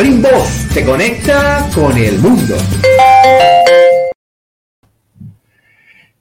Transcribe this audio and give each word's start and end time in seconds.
Rimboss 0.00 0.68
te 0.72 0.84
conecta 0.84 1.68
con 1.74 1.96
el 1.98 2.20
mundo. 2.20 2.54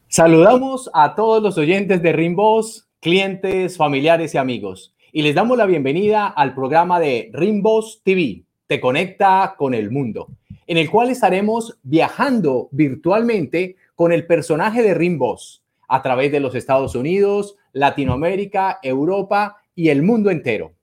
Saludamos 0.08 0.90
a 0.96 1.14
todos 1.14 1.44
los 1.44 1.60
oyentes 1.60 2.02
de 2.02 2.12
Rimboss, 2.12 2.90
clientes, 3.00 3.78
familiares 3.78 4.34
y 4.34 4.40
amigos. 4.40 4.96
Y 5.12 5.22
les 5.22 5.36
damos 5.36 5.60
la 5.60 5.68
bienvenida 5.68 6.26
al 6.26 6.56
programa 6.56 7.00
de 7.00 7.30
Rimboss 7.34 8.02
TV, 8.04 8.46
Te 8.66 8.82
Conecta 8.82 9.54
con 9.56 9.76
el 9.76 9.92
Mundo, 9.92 10.30
en 10.66 10.78
el 10.78 10.90
cual 10.90 11.12
estaremos 11.12 11.78
viajando 11.84 12.70
virtualmente 12.72 13.76
con 13.94 14.12
el 14.12 14.26
personaje 14.26 14.82
de 14.82 14.96
Rimboss 14.96 15.62
a 15.88 16.02
través 16.02 16.32
de 16.32 16.40
los 16.40 16.56
Estados 16.56 16.96
Unidos, 16.96 17.58
Latinoamérica, 17.74 18.80
Europa 18.82 19.58
y 19.76 19.90
el 19.90 20.02
mundo 20.02 20.32
entero. 20.32 20.74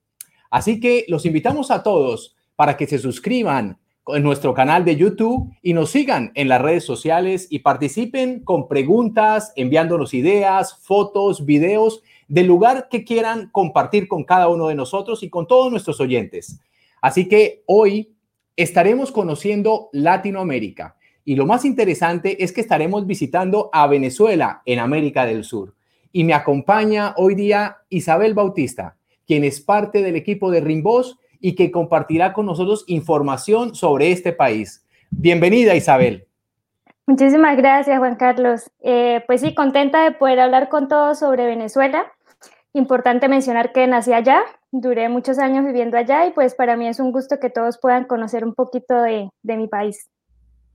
Así 0.49 0.79
que 0.79 1.05
los 1.09 1.27
invitamos 1.27 1.73
a 1.73 1.83
todos 1.83 2.34
para 2.57 2.77
que 2.77 2.87
se 2.87 2.99
suscriban 2.99 3.79
en 4.09 4.23
nuestro 4.23 4.53
canal 4.53 4.85
de 4.85 4.97
YouTube 4.97 5.51
y 5.63 5.73
nos 5.73 5.91
sigan 5.91 6.31
en 6.35 6.49
las 6.49 6.61
redes 6.61 6.85
sociales 6.85 7.47
y 7.51 7.61
participen 7.61 8.41
con 8.41 8.69
preguntas, 8.69 9.53
enviándonos 9.57 10.13
ideas, 10.13 10.79
fotos, 10.83 11.47
videos 11.47 12.03
del 12.29 12.47
lugar 12.47 12.89
que 12.91 13.05
quieran 13.05 13.49
compartir 13.51 14.09
con 14.09 14.25
cada 14.25 14.49
uno 14.49 14.69
de 14.69 14.75
nosotros 14.75 15.23
y 15.23 15.31
con 15.31 15.47
todos 15.47 15.71
nuestros 15.71 16.01
oyentes. 16.01 16.61
Así 17.01 17.29
que 17.29 17.63
hoy 17.67 18.15
estaremos 18.57 19.11
conociendo 19.11 19.89
Latinoamérica 19.93 20.97
y 21.25 21.37
lo 21.37 21.47
más 21.47 21.65
interesante 21.65 22.45
es 22.45 22.53
que 22.53 22.61
estaremos 22.61 23.07
visitando 23.07 23.71
a 23.73 23.87
Venezuela 23.87 24.63
en 24.67 24.79
América 24.79 25.25
del 25.25 25.45
Sur. 25.45 25.75
Y 26.13 26.25
me 26.25 26.35
acompaña 26.35 27.15
hoy 27.17 27.35
día 27.35 27.79
Isabel 27.89 28.35
Bautista, 28.35 28.97
quien 29.27 29.43
es 29.43 29.61
parte 29.61 30.03
del 30.03 30.17
equipo 30.17 30.51
de 30.51 30.61
Rimbos 30.61 31.19
y 31.45 31.55
que 31.55 31.71
compartirá 31.71 32.33
con 32.33 32.47
nosotros 32.47 32.85
información 32.87 33.75
sobre 33.75 34.11
este 34.13 34.33
país. 34.33 34.83
Bienvenida, 35.11 35.75
Isabel. 35.75 36.27
Muchísimas 37.07 37.55
gracias, 37.59 37.99
Juan 37.99 38.17
Carlos. 38.17 38.71
Eh, 38.81 39.23
pues 39.27 39.43
sí, 39.43 39.55
contenta 39.55 40.05
de 40.05 40.13
poder 40.13 40.41
hablar 40.41 40.71
con 40.71 40.89
todos 40.89 41.19
sobre 41.19 41.45
Venezuela. 41.45 42.11
Importante 42.73 43.29
mencionar 43.29 43.73
que 43.73 43.87
nací 43.87 44.15
allá, 44.15 44.41
duré 44.73 45.11
muchos 45.11 45.39
años 45.39 45.67
viviendo 45.67 45.99
allá 45.99 46.25
y 46.25 46.31
pues 46.31 46.55
para 46.55 46.79
mí 46.79 46.89
es 46.89 46.99
un 46.99 47.13
gusto 47.13 47.39
que 47.39 47.51
todos 47.51 47.77
puedan 47.77 48.05
conocer 48.05 48.43
un 48.43 48.55
poquito 48.55 49.03
de, 49.03 49.29
de 49.43 49.57
mi 49.59 49.69
país. 49.69 50.09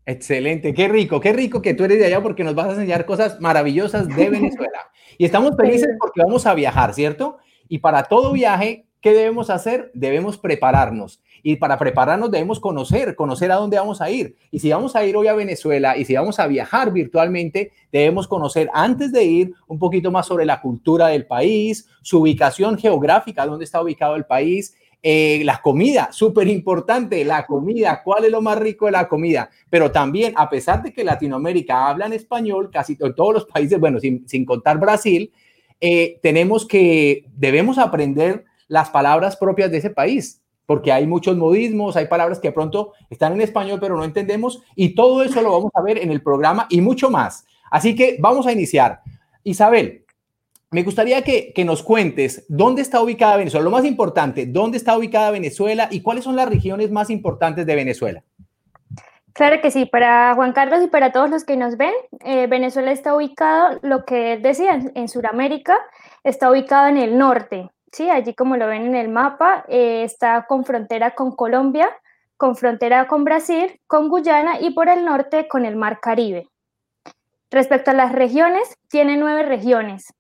Excelente, 0.06 0.76
qué 0.76 0.88
rico, 0.88 1.20
qué 1.20 1.34
rico 1.34 1.64
que 1.64 1.74
tú 1.74 1.84
eres 1.84 1.98
de 1.98 2.06
allá 2.06 2.22
porque 2.22 2.44
nos 2.44 2.54
vas 2.54 2.68
a 2.68 2.72
enseñar 2.74 3.08
cosas 3.08 3.42
maravillosas 3.42 4.08
de 4.08 4.30
Venezuela. 4.30 4.92
Y 5.18 5.26
estamos 5.26 5.58
felices 5.58 5.90
porque 6.00 6.22
vamos 6.22 6.46
a 6.46 6.54
viajar, 6.54 6.94
¿cierto? 6.94 7.40
Y 7.68 7.80
para 7.80 8.04
todo 8.04 8.34
viaje, 8.34 8.86
¿qué 9.02 9.14
debemos 9.14 9.50
hacer? 9.50 9.92
Debemos 9.94 10.38
prepararnos. 10.38 11.22
Y 11.42 11.56
para 11.56 11.78
prepararnos 11.78 12.32
debemos 12.32 12.60
conocer, 12.60 13.16
conocer 13.16 13.52
a 13.52 13.56
dónde 13.56 13.78
vamos 13.78 14.02
a 14.02 14.10
ir. 14.10 14.36
Y 14.52 14.60
si 14.60 14.72
vamos 14.72 14.96
a 14.96 15.06
ir 15.06 15.16
hoy 15.16 15.28
a 15.28 15.34
Venezuela 15.34 15.98
y 15.98 16.06
si 16.06 16.16
vamos 16.16 16.40
a 16.40 16.48
viajar 16.48 16.92
virtualmente, 16.92 17.72
debemos 17.92 18.28
conocer 18.28 18.70
antes 18.74 19.12
de 19.12 19.24
ir 19.24 19.54
un 19.68 19.80
poquito 19.80 20.12
más 20.12 20.28
sobre 20.28 20.46
la 20.46 20.62
cultura 20.62 21.08
del 21.08 21.26
país, 21.26 21.88
su 22.02 22.20
ubicación 22.20 22.78
geográfica, 22.78 23.46
dónde 23.46 23.66
está 23.66 23.82
ubicado 23.82 24.16
el 24.16 24.26
país, 24.26 24.76
eh, 25.02 25.44
la 25.46 25.62
comida, 25.62 26.10
súper 26.12 26.50
importante, 26.50 27.24
la 27.24 27.46
comida, 27.46 28.02
cuál 28.04 28.26
es 28.26 28.32
lo 28.32 28.42
más 28.42 28.60
rico 28.60 28.86
de 28.86 28.92
la 28.92 29.08
comida, 29.08 29.50
pero 29.70 29.92
también, 29.92 30.34
a 30.36 30.50
pesar 30.50 30.84
de 30.84 30.92
que 30.92 31.06
Latinoamérica 31.06 31.88
habla 31.88 32.06
en 32.06 32.12
español, 32.12 32.70
casi 32.70 32.98
todos 32.98 33.34
los 33.34 33.46
países, 33.46 33.80
bueno, 33.80 33.98
sin, 34.02 34.46
contar 34.46 34.78
Brasil, 34.78 35.32
eh, 35.80 36.20
tenemos 36.22 36.68
que, 36.68 37.24
debemos 37.34 37.78
aprender 37.78 38.44
las 38.70 38.90
palabras 38.90 39.36
propias 39.36 39.70
de 39.70 39.80
ese 39.80 39.90
país, 39.90 40.42
porque 40.66 40.94
hay 40.94 41.06
muchos 41.06 41.36
modismos, 41.36 41.98
hay 41.98 42.06
palabras 42.06 42.40
que 42.40 42.54
pronto 42.54 42.94
están 43.10 43.34
en 43.34 43.42
español, 43.42 43.80
pero 43.82 43.98
no 43.98 44.06
entendemos, 44.06 44.64
y 44.76 44.96
todo 44.96 45.24
eso 45.24 45.42
lo 45.42 45.52
vamos 45.52 45.72
a 45.74 45.82
ver 45.82 45.98
en 45.98 46.12
el 46.12 46.22
programa 46.22 46.68
y 46.70 46.80
mucho 46.80 47.10
más. 47.10 47.46
Así 47.70 47.96
que 47.96 48.18
vamos 48.20 48.48
a 48.48 48.54
iniciar. 48.54 49.02
Isabel, 49.44 50.06
me 50.72 50.84
gustaría 50.84 51.24
que, 51.24 51.54
nos 51.66 51.82
cuentes 51.82 52.46
dónde 52.48 52.84
está 52.84 53.02
ubicada 53.02 53.38
Venezuela. 53.38 53.64
Lo 53.64 53.72
más 53.72 53.86
importante, 53.86 54.46
dónde 54.46 54.78
está 54.78 54.96
ubicada 54.96 55.32
Venezuela 55.32 55.88
y 55.90 56.02
cuáles 56.02 56.24
son 56.24 56.36
las 56.36 56.48
regiones 56.48 56.92
más 56.92 57.10
importantes 57.10 57.66
de 57.66 57.76
Venezuela. 57.76 58.24
Claro 59.34 59.62
que 59.62 59.72
sí, 59.72 59.86
para 59.86 60.36
Juan 60.36 60.54
Carlos 60.54 60.84
y 60.84 60.88
para 60.88 61.12
todos 61.12 61.30
los 61.30 61.44
que 61.44 61.58
nos 61.58 61.78
ven, 61.78 61.94
eh, 62.26 62.46
Venezuela 62.48 62.92
está 62.92 63.16
ubicado, 63.16 63.80
lo 63.82 64.06
que 64.06 64.38
decía, 64.38 64.80
en 64.94 65.08
Sudamérica, 65.08 65.78
está 66.24 66.52
ubicado 66.52 66.88
en 66.88 66.98
el 66.98 67.18
norte, 67.18 67.70
¿sí? 67.92 68.10
Allí 68.10 68.34
como 68.34 68.58
lo 68.58 68.68
ven 68.68 68.86
en 68.86 68.96
el 68.96 69.10
mapa, 69.10 69.66
eh, 69.68 70.04
está 70.04 70.46
con 70.48 70.66
frontera 70.66 71.12
con 71.12 71.36
Colombia, 71.36 71.90
con 72.38 72.56
frontera 72.56 73.08
con 73.08 73.24
Brasil, 73.24 73.80
con 73.88 74.10
Guyana 74.10 74.60
y 74.60 74.72
por 74.72 74.90
el 74.90 75.06
norte 75.06 75.48
con 75.48 75.66
el 75.66 75.76
Mar 75.76 76.00
Caribe. 76.00 76.48
Respecto 77.52 77.92
a 77.92 77.96
las 77.96 78.12
regiones, 78.12 78.78
tiene 78.90 79.18
nueve 79.18 79.44
regiones 79.44 80.14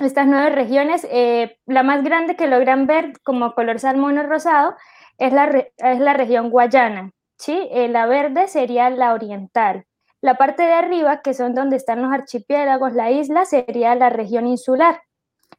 estas 0.00 0.26
nueve 0.26 0.50
regiones, 0.50 1.06
eh, 1.10 1.58
la 1.66 1.82
más 1.82 2.02
grande 2.02 2.36
que 2.36 2.46
logran 2.46 2.86
ver 2.86 3.12
como 3.22 3.54
color 3.54 3.78
salmón 3.78 4.18
o 4.18 4.22
rosado 4.22 4.74
es 5.18 5.32
la, 5.32 5.46
es 5.48 6.00
la 6.00 6.14
región 6.14 6.50
Guayana. 6.50 7.10
¿sí? 7.38 7.68
Eh, 7.70 7.88
la 7.88 8.06
verde 8.06 8.48
sería 8.48 8.90
la 8.90 9.12
oriental. 9.12 9.84
La 10.20 10.36
parte 10.36 10.62
de 10.62 10.72
arriba, 10.72 11.20
que 11.20 11.34
son 11.34 11.54
donde 11.54 11.76
están 11.76 12.00
los 12.00 12.12
archipiélagos, 12.12 12.92
la 12.94 13.10
isla, 13.10 13.44
sería 13.44 13.94
la 13.94 14.08
región 14.08 14.46
insular. 14.46 15.02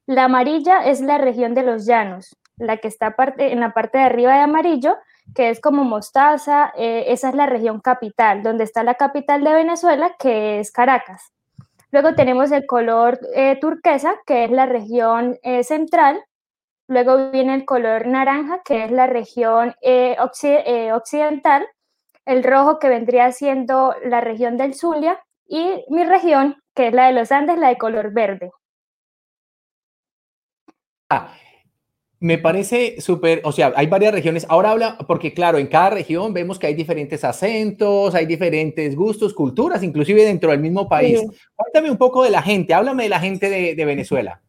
La 0.05 0.25
amarilla 0.25 0.83
es 0.83 0.99
la 0.99 1.17
región 1.17 1.53
de 1.53 1.63
los 1.63 1.85
llanos. 1.85 2.35
La 2.57 2.77
que 2.77 2.89
está 2.89 3.15
en 3.37 3.61
la 3.61 3.73
parte 3.73 3.97
de 3.97 4.03
arriba 4.03 4.33
de 4.33 4.41
amarillo, 4.41 4.97
que 5.33 5.49
es 5.49 5.61
como 5.61 5.85
mostaza, 5.85 6.73
eh, 6.75 7.05
esa 7.07 7.29
es 7.29 7.35
la 7.35 7.45
región 7.45 7.79
capital, 7.79 8.43
donde 8.43 8.65
está 8.65 8.83
la 8.83 8.95
capital 8.95 9.43
de 9.45 9.53
Venezuela, 9.53 10.13
que 10.19 10.59
es 10.59 10.71
Caracas. 10.71 11.31
Luego 11.91 12.15
tenemos 12.15 12.51
el 12.51 12.65
color 12.65 13.17
eh, 13.33 13.57
turquesa, 13.61 14.15
que 14.25 14.43
es 14.43 14.51
la 14.51 14.65
región 14.65 15.37
eh, 15.41 15.63
central. 15.63 16.21
Luego 16.89 17.31
viene 17.31 17.55
el 17.55 17.65
color 17.65 18.05
naranja, 18.05 18.61
que 18.65 18.83
es 18.83 18.91
la 18.91 19.07
región 19.07 19.73
occidental. 20.19 21.65
El 22.25 22.43
rojo, 22.43 22.77
que 22.77 22.89
vendría 22.89 23.31
siendo 23.31 23.95
la 24.03 24.19
región 24.19 24.57
del 24.57 24.73
Zulia. 24.73 25.19
Y 25.47 25.85
mi 25.89 26.03
región, 26.03 26.57
que 26.75 26.87
es 26.87 26.93
la 26.93 27.07
de 27.07 27.13
los 27.13 27.31
Andes, 27.31 27.57
la 27.57 27.69
de 27.69 27.77
color 27.77 28.11
verde. 28.11 28.51
Ah, 31.09 31.33
me 32.23 32.37
parece 32.37 33.01
súper, 33.01 33.41
o 33.43 33.51
sea, 33.51 33.73
hay 33.75 33.87
varias 33.87 34.13
regiones. 34.13 34.45
Ahora 34.47 34.71
habla, 34.71 34.97
porque 35.09 35.33
claro, 35.33 35.57
en 35.57 35.67
cada 35.67 35.89
región 35.89 36.33
vemos 36.33 36.57
que 36.57 36.67
hay 36.67 36.73
diferentes 36.73 37.25
acentos, 37.25 38.15
hay 38.15 38.25
diferentes 38.25 38.95
gustos, 38.95 39.33
culturas, 39.33 39.83
inclusive 39.83 40.23
dentro 40.23 40.51
del 40.51 40.61
mismo 40.61 40.87
país. 40.87 41.21
Cuéntame 41.53 41.91
un 41.91 41.97
poco 41.97 42.23
de 42.23 42.29
la 42.29 42.41
gente, 42.41 42.73
háblame 42.73 43.03
de 43.03 43.09
la 43.09 43.19
gente 43.19 43.49
de, 43.49 43.75
Venezuela. 43.83 44.39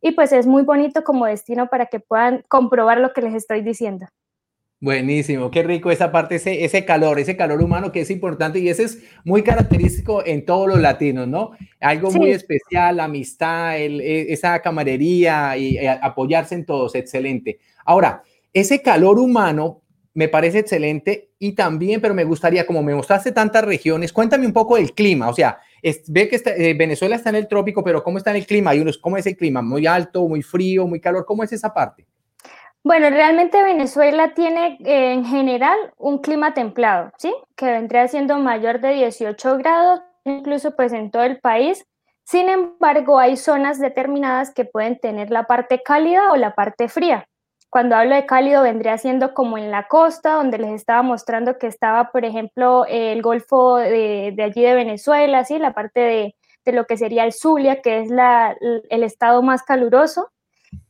y 0.01 0.11
pues 0.11 0.31
es 0.31 0.45
muy 0.45 0.63
bonito 0.63 1.03
como 1.03 1.25
destino 1.25 1.67
para 1.67 1.87
que 1.87 1.99
puedan 1.99 2.43
comprobar 2.47 2.99
lo 2.99 3.13
que 3.13 3.21
les 3.21 3.33
estoy 3.33 3.61
diciendo. 3.61 4.05
Buenísimo, 4.79 5.49
qué 5.49 5.63
rico 5.63 5.89
esa 5.89 6.11
parte, 6.11 6.35
ese, 6.35 6.63
ese 6.63 6.85
calor, 6.85 7.17
ese 7.17 7.35
calor 7.35 7.63
humano 7.63 7.91
que 7.91 8.01
es 8.01 8.11
importante 8.11 8.59
y 8.59 8.69
ese 8.69 8.83
es 8.83 9.03
muy 9.23 9.41
característico 9.41 10.23
en 10.23 10.45
todos 10.45 10.67
los 10.67 10.79
latinos, 10.79 11.27
¿no? 11.27 11.53
Algo 11.79 12.11
muy 12.11 12.29
especial, 12.29 12.97
la 12.97 13.05
amistad, 13.05 13.75
e, 13.75 14.31
esa 14.31 14.61
camarería 14.61 15.57
y 15.57 15.77
eh, 15.77 15.89
apoyarse 15.89 16.53
en 16.53 16.63
todos, 16.63 16.93
excelente. 16.93 17.57
Ahora, 17.85 18.21
ese 18.53 18.83
calor 18.83 19.17
humano 19.17 19.81
me 20.13 20.27
parece 20.27 20.59
excelente 20.59 21.31
y 21.39 21.53
también, 21.53 21.99
pero 21.99 22.13
me 22.13 22.23
gustaría, 22.23 22.67
como 22.67 22.83
me 22.83 22.93
mostraste 22.93 23.31
tantas 23.31 23.63
regiones, 23.65 24.13
cuéntame 24.13 24.45
un 24.45 24.53
poco 24.53 24.75
del 24.75 24.93
clima, 24.93 25.27
o 25.29 25.33
sea, 25.33 25.59
ve 26.07 26.29
que 26.29 26.41
eh, 26.45 26.73
Venezuela 26.73 27.15
está 27.15 27.29
en 27.29 27.35
el 27.35 27.47
trópico, 27.47 27.83
pero 27.83 28.03
¿cómo 28.03 28.17
está 28.17 28.31
en 28.31 28.37
el 28.37 28.45
clima? 28.45 28.71
Hay 28.71 28.79
unos, 28.79 28.97
¿Cómo 28.97 29.17
es 29.17 29.25
el 29.25 29.37
clima? 29.37 29.61
¿Muy 29.61 29.87
alto, 29.87 30.27
muy 30.27 30.41
frío, 30.41 30.87
muy 30.87 30.99
calor? 30.99 31.25
¿Cómo 31.25 31.43
es 31.43 31.51
esa 31.53 31.73
parte? 31.73 32.05
Bueno, 32.83 33.09
realmente 33.09 33.61
Venezuela 33.63 34.33
tiene 34.33 34.77
en 34.79 35.25
general 35.25 35.77
un 35.97 36.19
clima 36.19 36.53
templado, 36.53 37.11
¿sí? 37.17 37.33
Que 37.55 37.65
vendría 37.65 38.07
siendo 38.07 38.37
mayor 38.37 38.79
de 38.79 38.93
18 38.93 39.57
grados, 39.57 40.01
incluso 40.23 40.75
pues 40.75 40.93
en 40.93 41.11
todo 41.11 41.23
el 41.23 41.39
país. 41.39 41.85
Sin 42.23 42.49
embargo, 42.49 43.19
hay 43.19 43.35
zonas 43.35 43.79
determinadas 43.79 44.53
que 44.53 44.65
pueden 44.65 44.99
tener 44.99 45.31
la 45.31 45.43
parte 45.43 45.81
cálida 45.83 46.31
o 46.31 46.37
la 46.37 46.55
parte 46.55 46.87
fría. 46.87 47.27
Cuando 47.69 47.95
hablo 47.95 48.15
de 48.15 48.25
cálido 48.25 48.63
vendría 48.63 48.97
siendo 48.97 49.33
como 49.33 49.57
en 49.57 49.71
la 49.71 49.87
costa, 49.87 50.33
donde 50.33 50.57
les 50.57 50.71
estaba 50.71 51.01
mostrando 51.01 51.57
que 51.57 51.67
estaba, 51.67 52.11
por 52.11 52.25
ejemplo, 52.25 52.85
el 52.87 53.21
Golfo 53.21 53.77
de, 53.77 54.35
allí 54.39 54.61
de 54.61 54.73
Venezuela, 54.73 55.43
¿sí? 55.43 55.59
la 55.59 55.73
parte 55.73 55.99
de, 55.99 56.35
de, 56.65 56.71
lo 56.71 56.85
que 56.85 56.97
sería 56.97 57.25
el 57.25 57.33
Zulia, 57.33 57.81
que 57.81 57.99
es 57.99 58.09
la, 58.09 58.55
el 58.89 59.03
estado 59.03 59.41
más 59.41 59.63
caluroso. 59.63 60.31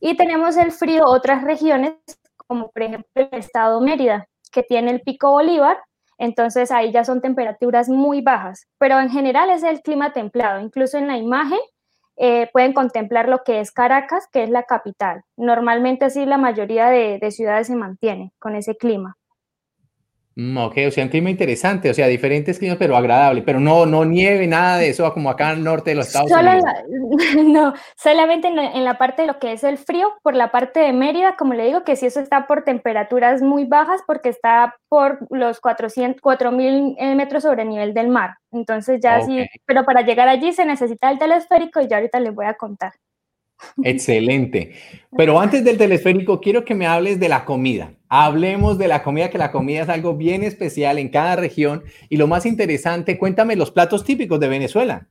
Y 0.00 0.16
tenemos 0.16 0.56
el 0.56 0.72
frío, 0.72 1.04
otras 1.06 1.42
regiones, 1.42 1.94
como 2.36 2.70
por 2.70 2.82
ejemplo 2.82 3.10
el 3.14 3.28
estado 3.32 3.80
Mérida, 3.80 4.28
que 4.52 4.62
tiene 4.62 4.90
el 4.90 5.00
pico 5.00 5.30
Bolívar, 5.30 5.78
entonces 6.18 6.72
ahí 6.72 6.90
ya 6.92 7.04
son 7.04 7.20
temperaturas 7.20 7.88
muy 7.88 8.20
bajas, 8.20 8.66
pero 8.78 8.98
en 8.98 9.08
general 9.08 9.50
es 9.50 9.62
el 9.62 9.82
clima 9.82 10.12
templado, 10.12 10.60
incluso 10.60 10.98
en 10.98 11.06
la 11.06 11.16
imagen 11.16 11.60
eh, 12.18 12.48
pueden 12.52 12.72
contemplar 12.72 13.28
lo 13.28 13.44
que 13.44 13.60
es 13.60 13.72
Caracas, 13.72 14.26
que 14.32 14.42
es 14.42 14.50
la 14.50 14.64
capital. 14.64 15.22
Normalmente 15.36 16.06
así 16.06 16.26
la 16.26 16.38
mayoría 16.38 16.88
de, 16.88 17.18
de 17.20 17.30
ciudades 17.30 17.66
se 17.68 17.76
mantiene 17.76 18.32
con 18.38 18.56
ese 18.56 18.76
clima. 18.76 19.17
Mm, 20.38 20.56
ok, 20.56 20.76
o 20.86 20.90
sea, 20.92 21.02
un 21.02 21.10
clima 21.10 21.30
interesante, 21.30 21.90
o 21.90 21.94
sea, 21.94 22.06
diferentes 22.06 22.60
climas, 22.60 22.78
pero 22.78 22.96
agradable, 22.96 23.42
pero 23.42 23.58
no, 23.58 23.86
no 23.86 24.04
nieve, 24.04 24.46
nada 24.46 24.78
de 24.78 24.90
eso, 24.90 25.12
como 25.12 25.30
acá 25.30 25.48
al 25.48 25.64
norte 25.64 25.90
de 25.90 25.96
los 25.96 26.06
Estados 26.06 26.30
Unidos. 26.30 26.64
no, 27.44 27.74
solamente 27.96 28.46
en 28.46 28.84
la, 28.84 28.98
parte 28.98 29.22
de 29.22 29.26
lo 29.26 29.40
que 29.40 29.50
es 29.50 29.64
el 29.64 29.78
frío, 29.78 30.14
por 30.22 30.36
la 30.36 30.52
parte 30.52 30.78
de 30.78 30.92
Mérida, 30.92 31.34
como 31.36 31.54
le 31.54 31.64
digo, 31.64 31.82
que 31.82 31.96
si 31.96 32.06
eso 32.06 32.20
está 32.20 32.46
por 32.46 32.62
temperaturas 32.62 33.42
muy 33.42 33.64
bajas, 33.64 34.00
porque 34.06 34.28
está 34.28 34.76
por 34.88 35.18
los 35.28 35.58
400, 35.58 36.20
4000 36.20 36.94
eh, 37.00 37.14
metros 37.16 37.42
sobre 37.42 37.62
el 37.62 37.70
nivel 37.70 37.92
del 37.92 38.06
mar. 38.06 38.36
Entonces 38.52 39.00
ya 39.02 39.20
sí, 39.22 39.44
pero 39.66 39.84
para 39.84 40.02
llegar 40.02 40.28
allí 40.28 40.52
se 40.52 40.64
necesita 40.64 41.10
el 41.10 41.18
telesférico 41.18 41.80
y 41.80 41.88
ya 41.88 41.96
ahorita 41.96 42.20
les 42.20 42.32
voy 42.32 42.46
a 42.46 42.54
contar. 42.54 42.92
Excelente. 43.82 44.74
Pero 45.16 45.40
antes 45.40 45.64
del 45.64 45.78
telesférico, 45.78 46.40
quiero 46.40 46.64
que 46.64 46.74
me 46.74 46.86
hables 46.86 47.18
de 47.18 47.28
la 47.28 47.44
comida. 47.44 47.92
Hablemos 48.08 48.78
de 48.78 48.88
la 48.88 49.02
comida, 49.02 49.30
que 49.30 49.38
la 49.38 49.50
comida 49.50 49.82
es 49.82 49.88
algo 49.88 50.14
bien 50.14 50.42
especial 50.42 50.98
en 50.98 51.08
cada 51.08 51.36
región. 51.36 51.82
Y 52.08 52.16
lo 52.16 52.26
más 52.26 52.46
interesante, 52.46 53.18
cuéntame 53.18 53.56
los 53.56 53.70
platos 53.70 54.04
típicos 54.04 54.40
de 54.40 54.48
Venezuela. 54.48 55.06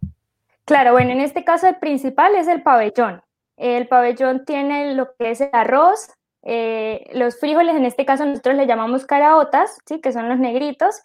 Claro, 0.65 0.91
bueno, 0.91 1.11
en 1.11 1.21
este 1.21 1.43
caso 1.43 1.67
el 1.67 1.77
principal 1.77 2.35
es 2.35 2.47
el 2.47 2.61
pabellón. 2.61 3.21
El 3.55 3.87
pabellón 3.87 4.45
tiene 4.45 4.93
lo 4.93 5.15
que 5.17 5.31
es 5.31 5.41
el 5.41 5.49
arroz, 5.53 6.09
eh, 6.43 7.09
los 7.13 7.39
frijoles, 7.39 7.75
en 7.75 7.85
este 7.85 8.05
caso 8.05 8.25
nosotros 8.25 8.55
le 8.55 8.67
llamamos 8.67 9.05
caraotas, 9.05 9.79
¿sí? 9.85 9.99
que 9.99 10.11
son 10.11 10.29
los 10.29 10.39
negritos, 10.39 11.01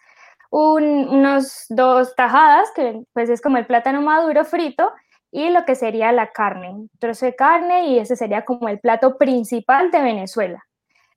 unos 0.51 1.65
dos 1.71 2.15
tajadas, 2.15 2.71
que 2.77 3.03
pues 3.13 3.31
es 3.31 3.41
como 3.41 3.57
el 3.57 3.67
plátano 3.67 4.03
maduro 4.03 4.45
frito, 4.45 4.93
y 5.33 5.49
lo 5.49 5.65
que 5.65 5.75
sería 5.75 6.13
la 6.13 6.31
carne, 6.31 6.89
trozo 7.01 7.27
de 7.27 7.35
carne 7.35 7.87
y 7.89 7.99
ese 7.99 8.15
sería 8.15 8.45
como 8.45 8.69
el 8.69 8.79
plato 8.79 9.17
principal 9.19 9.91
de 9.91 10.03
Venezuela. 10.03 10.63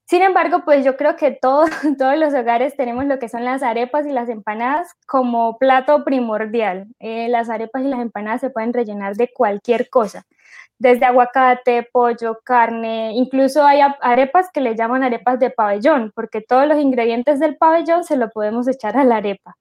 Sin 0.07 0.21
embargo, 0.21 0.61
pues 0.63 0.85
yo 0.85 0.97
creo 0.97 1.15
que 1.15 1.31
todos 1.41 1.69
los 2.17 2.33
hogares 2.33 2.75
tenemos 2.77 3.05
lo 3.05 3.19
que 3.19 3.27
son 3.27 3.43
las 3.43 3.61
arepas 3.61 4.05
y 4.05 4.11
las 4.11 4.29
empanadas 4.29 4.93
como 5.05 5.57
plato 5.57 6.03
primordial. 6.05 6.87
Eh, 6.99 7.27
las 7.27 7.49
arepas 7.49 7.83
y 7.83 7.87
las 7.87 7.99
empanadas 7.99 8.41
se 8.41 8.49
pueden 8.49 8.73
rellenar 8.73 9.15
de 9.15 9.31
cualquier 9.33 9.89
cosa, 9.89 10.23
desde 10.79 11.05
aguacate, 11.05 11.87
pollo, 11.91 12.39
carne, 12.43 13.13
incluso 13.15 13.65
hay 13.65 13.79
arepas 14.01 14.49
que 14.51 14.61
le 14.61 14.75
llaman 14.75 15.03
arepas 15.03 15.39
de 15.39 15.49
pabellón, 15.49 16.11
porque 16.15 16.41
todos 16.41 16.67
los 16.67 16.77
ingredientes 16.79 17.39
del 17.39 17.57
pabellón 17.57 18.03
se 18.03 18.17
lo 18.17 18.29
podemos 18.29 18.67
echar 18.67 18.97
a 18.97 19.03
la 19.03 19.17
arepa. 19.17 19.55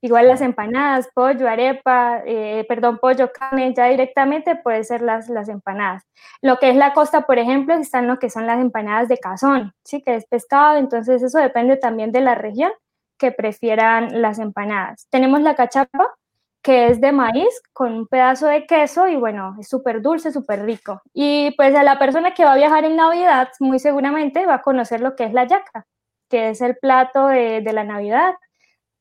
Igual 0.00 0.28
las 0.28 0.40
empanadas, 0.40 1.08
pollo, 1.14 1.48
arepa, 1.48 2.22
eh, 2.24 2.64
perdón, 2.68 2.98
pollo, 2.98 3.32
carne, 3.32 3.74
ya 3.74 3.86
directamente 3.86 4.56
puede 4.56 4.84
ser 4.84 5.02
las, 5.02 5.28
las 5.28 5.48
empanadas. 5.48 6.04
Lo 6.42 6.58
que 6.58 6.70
es 6.70 6.76
la 6.76 6.92
costa, 6.92 7.22
por 7.22 7.38
ejemplo, 7.38 7.74
están 7.74 8.06
lo 8.06 8.18
que 8.18 8.30
son 8.30 8.46
las 8.46 8.60
empanadas 8.60 9.08
de 9.08 9.18
cazón, 9.18 9.72
¿sí? 9.84 10.02
que 10.02 10.14
es 10.14 10.26
pescado, 10.26 10.76
entonces 10.76 11.22
eso 11.22 11.38
depende 11.38 11.76
también 11.76 12.12
de 12.12 12.20
la 12.20 12.34
región 12.34 12.70
que 13.18 13.32
prefieran 13.32 14.20
las 14.22 14.38
empanadas. 14.38 15.08
Tenemos 15.10 15.40
la 15.40 15.54
cachapa, 15.54 16.14
que 16.62 16.88
es 16.88 17.00
de 17.00 17.12
maíz 17.12 17.62
con 17.72 17.92
un 17.92 18.06
pedazo 18.06 18.48
de 18.48 18.66
queso 18.66 19.08
y 19.08 19.16
bueno, 19.16 19.56
es 19.60 19.68
súper 19.68 20.02
dulce, 20.02 20.32
súper 20.32 20.64
rico. 20.64 21.00
Y 21.14 21.52
pues 21.56 21.74
a 21.74 21.82
la 21.82 21.98
persona 21.98 22.34
que 22.34 22.44
va 22.44 22.52
a 22.52 22.56
viajar 22.56 22.84
en 22.84 22.96
Navidad, 22.96 23.48
muy 23.60 23.78
seguramente 23.78 24.44
va 24.46 24.54
a 24.54 24.62
conocer 24.62 25.00
lo 25.00 25.14
que 25.16 25.24
es 25.24 25.32
la 25.32 25.44
yaca, 25.44 25.86
que 26.28 26.50
es 26.50 26.60
el 26.60 26.76
plato 26.76 27.28
de, 27.28 27.60
de 27.60 27.72
la 27.72 27.84
Navidad 27.84 28.34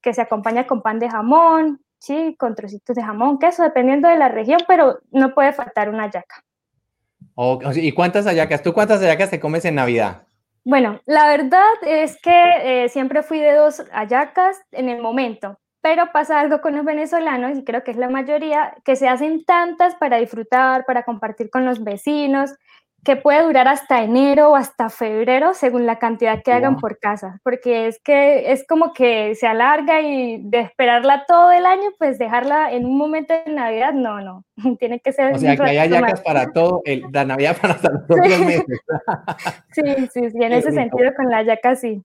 que 0.06 0.14
se 0.14 0.22
acompaña 0.22 0.68
con 0.68 0.84
pan 0.84 1.00
de 1.00 1.10
jamón, 1.10 1.82
sí, 1.98 2.36
con 2.38 2.54
trocitos 2.54 2.96
de 2.96 3.02
jamón, 3.02 3.40
queso, 3.40 3.64
dependiendo 3.64 4.08
de 4.08 4.18
la 4.18 4.30
región, 4.30 4.60
pero 4.68 5.00
no 5.10 5.34
puede 5.34 5.52
faltar 5.52 5.90
una 5.90 6.12
yaca. 6.12 6.44
¿Y 7.74 7.92
cuántas 7.92 8.26
hallacas? 8.26 8.62
¿Tú 8.62 8.72
cuántas 8.72 9.02
hallacas 9.02 9.32
te 9.32 9.40
comes 9.40 9.66
en 9.66 9.74
Navidad? 9.74 10.22
Bueno, 10.64 11.02
la 11.08 11.28
verdad 11.28 11.74
es 11.82 12.22
que 12.22 12.84
eh, 12.84 12.90
siempre 12.90 13.24
fui 13.24 13.40
de 13.40 13.56
dos 13.56 13.84
hallacas 13.92 14.62
en 14.72 14.90
el 14.90 15.02
momento, 15.02 15.58
pero 15.82 16.12
pasa 16.12 16.40
algo 16.40 16.62
con 16.62 16.76
los 16.76 16.86
venezolanos, 16.86 17.58
y 17.58 17.64
creo 17.64 17.84
que 17.84 17.90
es 17.90 17.98
la 17.98 18.10
mayoría, 18.10 18.76
que 18.86 18.96
se 18.96 19.08
hacen 19.08 19.44
tantas 19.44 19.96
para 19.96 20.18
disfrutar, 20.18 20.86
para 20.86 21.02
compartir 21.02 21.50
con 21.50 21.66
los 21.66 21.84
vecinos, 21.84 22.54
que 23.06 23.16
puede 23.16 23.44
durar 23.44 23.68
hasta 23.68 24.02
enero 24.04 24.50
o 24.50 24.56
hasta 24.56 24.90
febrero 24.90 25.54
según 25.54 25.86
la 25.86 26.00
cantidad 26.00 26.42
que 26.44 26.52
hagan 26.52 26.78
por 26.78 26.98
casa, 26.98 27.40
porque 27.44 27.88
es 27.88 28.02
que 28.04 28.52
es 28.52 28.66
como 28.68 28.94
que 28.94 29.36
se 29.36 29.46
alarga 29.46 30.02
y 30.02 30.42
de 30.42 30.62
esperarla 30.62 31.24
todo 31.28 31.52
el 31.52 31.68
año, 31.68 31.92
pues 32.00 32.18
dejarla 32.18 32.72
en 32.74 32.86
un 32.86 32.98
momento 32.98 33.34
de 33.46 33.54
Navidad, 33.54 33.94
no, 33.94 34.20
no, 34.22 34.44
tiene 34.80 35.00
que 35.00 35.14
ser... 35.14 35.34
O 35.34 35.38
sea, 35.38 35.56
que 35.56 35.64
haya 35.64 35.86
yacas 35.86 36.22
para 36.22 36.52
todo, 36.52 36.82
el, 36.84 37.06
la 37.14 37.26
Navidad 37.26 37.56
para 37.62 37.76
hasta 37.76 37.90
los 37.92 38.40
meses. 38.40 38.66
sí, 39.72 39.82
sí, 40.12 40.32
sí, 40.32 40.38
en 40.42 40.54
ese 40.54 40.72
sentido 40.72 41.14
con 41.16 41.30
la 41.30 41.44
yaca 41.44 41.76
sí. 41.76 42.02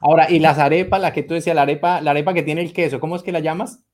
Ahora, 0.00 0.28
y 0.28 0.40
las 0.40 0.58
arepas, 0.58 1.00
la 1.00 1.12
que 1.12 1.22
tú 1.22 1.34
decías, 1.34 1.54
la 1.54 1.62
arepa, 1.62 2.00
la 2.00 2.10
arepa 2.10 2.34
que 2.34 2.42
tiene 2.42 2.60
el 2.60 2.72
queso, 2.72 2.98
¿cómo 2.98 3.14
es 3.14 3.22
que 3.22 3.32
la 3.32 3.40
llamas? 3.40 3.84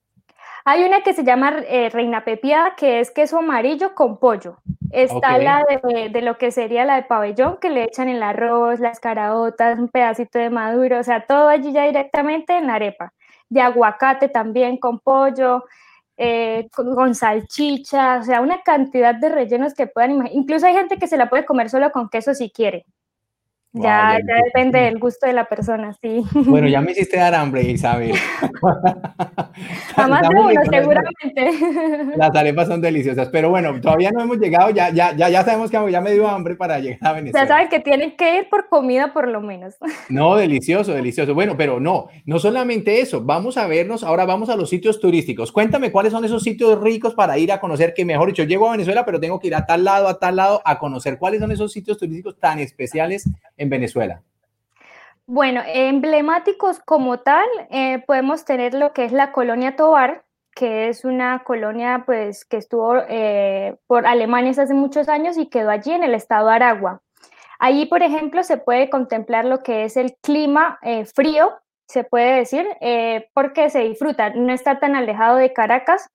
Hay 0.64 0.84
una 0.84 1.02
que 1.02 1.14
se 1.14 1.24
llama 1.24 1.60
eh, 1.68 1.88
reina 1.90 2.24
pepiada, 2.24 2.74
que 2.76 3.00
es 3.00 3.10
queso 3.10 3.38
amarillo 3.38 3.94
con 3.94 4.18
pollo. 4.18 4.58
Está 4.90 5.38
la 5.38 5.64
de, 5.64 6.20
lo 6.20 6.36
que 6.36 6.50
sería 6.50 6.84
la 6.84 6.96
de 6.96 7.04
pabellón, 7.04 7.58
que 7.60 7.70
le 7.70 7.84
echan 7.84 8.08
el 8.08 8.22
arroz, 8.22 8.80
las 8.80 8.98
caraotas, 8.98 9.78
un 9.78 9.88
pedacito 9.88 10.38
de 10.38 10.50
maduro, 10.50 10.98
o 10.98 11.02
sea, 11.02 11.26
todo 11.26 11.48
allí 11.48 11.72
ya 11.72 11.84
directamente 11.84 12.56
en 12.56 12.66
la 12.66 12.74
arepa. 12.74 13.12
De 13.48 13.60
aguacate 13.60 14.28
también 14.28 14.78
con 14.78 14.98
pollo, 14.98 15.64
eh, 16.16 16.68
con, 16.74 17.14
salchicha, 17.14 18.18
o 18.18 18.22
sea, 18.24 18.40
una 18.40 18.62
cantidad 18.62 19.14
de 19.14 19.28
rellenos 19.28 19.74
que 19.74 19.86
puedan 19.86 20.12
imaginar. 20.12 20.36
Incluso 20.36 20.66
hay 20.66 20.74
gente 20.74 20.98
que 20.98 21.06
se 21.06 21.16
la 21.16 21.30
puede 21.30 21.46
comer 21.46 21.70
solo 21.70 21.90
con 21.92 22.08
queso 22.08 22.34
si 22.34 22.50
quiere. 22.50 22.84
Ya, 23.72 24.18
ya, 24.26 24.34
depende 24.46 24.80
del 24.80 24.98
gusto 24.98 25.28
de 25.28 25.32
la 25.32 25.44
persona, 25.44 25.96
sí. 26.02 26.24
Bueno, 26.32 26.66
ya 26.66 26.80
me 26.80 26.90
hiciste 26.90 27.18
dar 27.18 27.36
hambre, 27.36 27.62
Isabel. 27.62 28.14
Jamás 29.94 30.22
de 30.22 30.34
uno, 30.34 30.60
seguramente. 30.68 32.16
Las 32.16 32.34
arepas 32.34 32.66
son 32.66 32.80
deliciosas, 32.80 33.28
pero 33.28 33.50
bueno, 33.50 33.80
todavía 33.80 34.10
no 34.10 34.22
hemos 34.22 34.38
llegado, 34.38 34.70
ya, 34.70 34.90
ya, 34.90 35.14
ya, 35.14 35.28
ya 35.28 35.44
sabemos 35.44 35.70
que 35.70 35.78
ya 35.92 36.00
me 36.00 36.10
dio 36.12 36.26
hambre 36.26 36.56
para 36.56 36.80
llegar 36.80 36.98
a 37.02 37.12
Venezuela. 37.12 37.44
Ya 37.44 37.48
saben 37.48 37.68
que 37.68 37.78
tienen 37.78 38.16
que 38.16 38.38
ir 38.38 38.48
por 38.48 38.68
comida 38.68 39.12
por 39.12 39.28
lo 39.28 39.40
menos. 39.40 39.76
No, 40.08 40.34
delicioso, 40.34 40.92
delicioso. 40.92 41.34
Bueno, 41.34 41.56
pero 41.56 41.78
no, 41.78 42.08
no 42.24 42.40
solamente 42.40 43.00
eso, 43.00 43.22
vamos 43.22 43.56
a 43.56 43.68
vernos, 43.68 44.02
ahora 44.02 44.24
vamos 44.24 44.48
a 44.50 44.56
los 44.56 44.68
sitios 44.68 44.98
turísticos. 44.98 45.52
Cuéntame 45.52 45.92
cuáles 45.92 46.12
son 46.12 46.24
esos 46.24 46.42
sitios 46.42 46.80
ricos 46.80 47.14
para 47.14 47.38
ir 47.38 47.52
a 47.52 47.60
conocer, 47.60 47.94
que 47.94 48.04
mejor 48.04 48.28
dicho, 48.28 48.42
llego 48.42 48.68
a 48.68 48.72
Venezuela, 48.72 49.04
pero 49.04 49.20
tengo 49.20 49.38
que 49.38 49.46
ir 49.46 49.54
a 49.54 49.64
tal 49.64 49.84
lado, 49.84 50.08
a 50.08 50.18
tal 50.18 50.34
lado, 50.34 50.60
a 50.64 50.80
conocer 50.80 51.18
cuáles 51.18 51.40
son 51.40 51.52
esos 51.52 51.70
sitios 51.70 51.98
turísticos 51.98 52.36
tan 52.40 52.58
especiales 52.58 53.30
en 53.60 53.68
Venezuela? 53.68 54.22
Bueno, 55.26 55.62
emblemáticos 55.64 56.80
como 56.80 57.20
tal, 57.20 57.46
eh, 57.70 58.02
podemos 58.06 58.44
tener 58.44 58.74
lo 58.74 58.92
que 58.92 59.04
es 59.04 59.12
la 59.12 59.30
colonia 59.30 59.76
Tobar, 59.76 60.24
que 60.56 60.88
es 60.88 61.04
una 61.04 61.44
colonia 61.44 62.02
pues, 62.04 62.44
que 62.44 62.56
estuvo 62.56 62.96
eh, 63.08 63.76
por 63.86 64.06
Alemania 64.06 64.50
hace 64.50 64.74
muchos 64.74 65.08
años 65.08 65.36
y 65.38 65.46
quedó 65.46 65.70
allí 65.70 65.92
en 65.92 66.02
el 66.02 66.14
estado 66.14 66.48
de 66.48 66.54
Aragua. 66.54 67.02
Allí, 67.60 67.86
por 67.86 68.02
ejemplo, 68.02 68.42
se 68.42 68.56
puede 68.56 68.90
contemplar 68.90 69.44
lo 69.44 69.62
que 69.62 69.84
es 69.84 69.96
el 69.96 70.16
clima 70.22 70.78
eh, 70.82 71.04
frío, 71.04 71.52
se 71.86 72.02
puede 72.02 72.36
decir, 72.36 72.66
porque 73.34 73.68
se 73.68 73.80
disfruta, 73.80 74.30
no 74.30 74.52
está 74.52 74.78
tan 74.78 74.94
alejado 74.94 75.36
de 75.36 75.52
Caracas. 75.52 76.08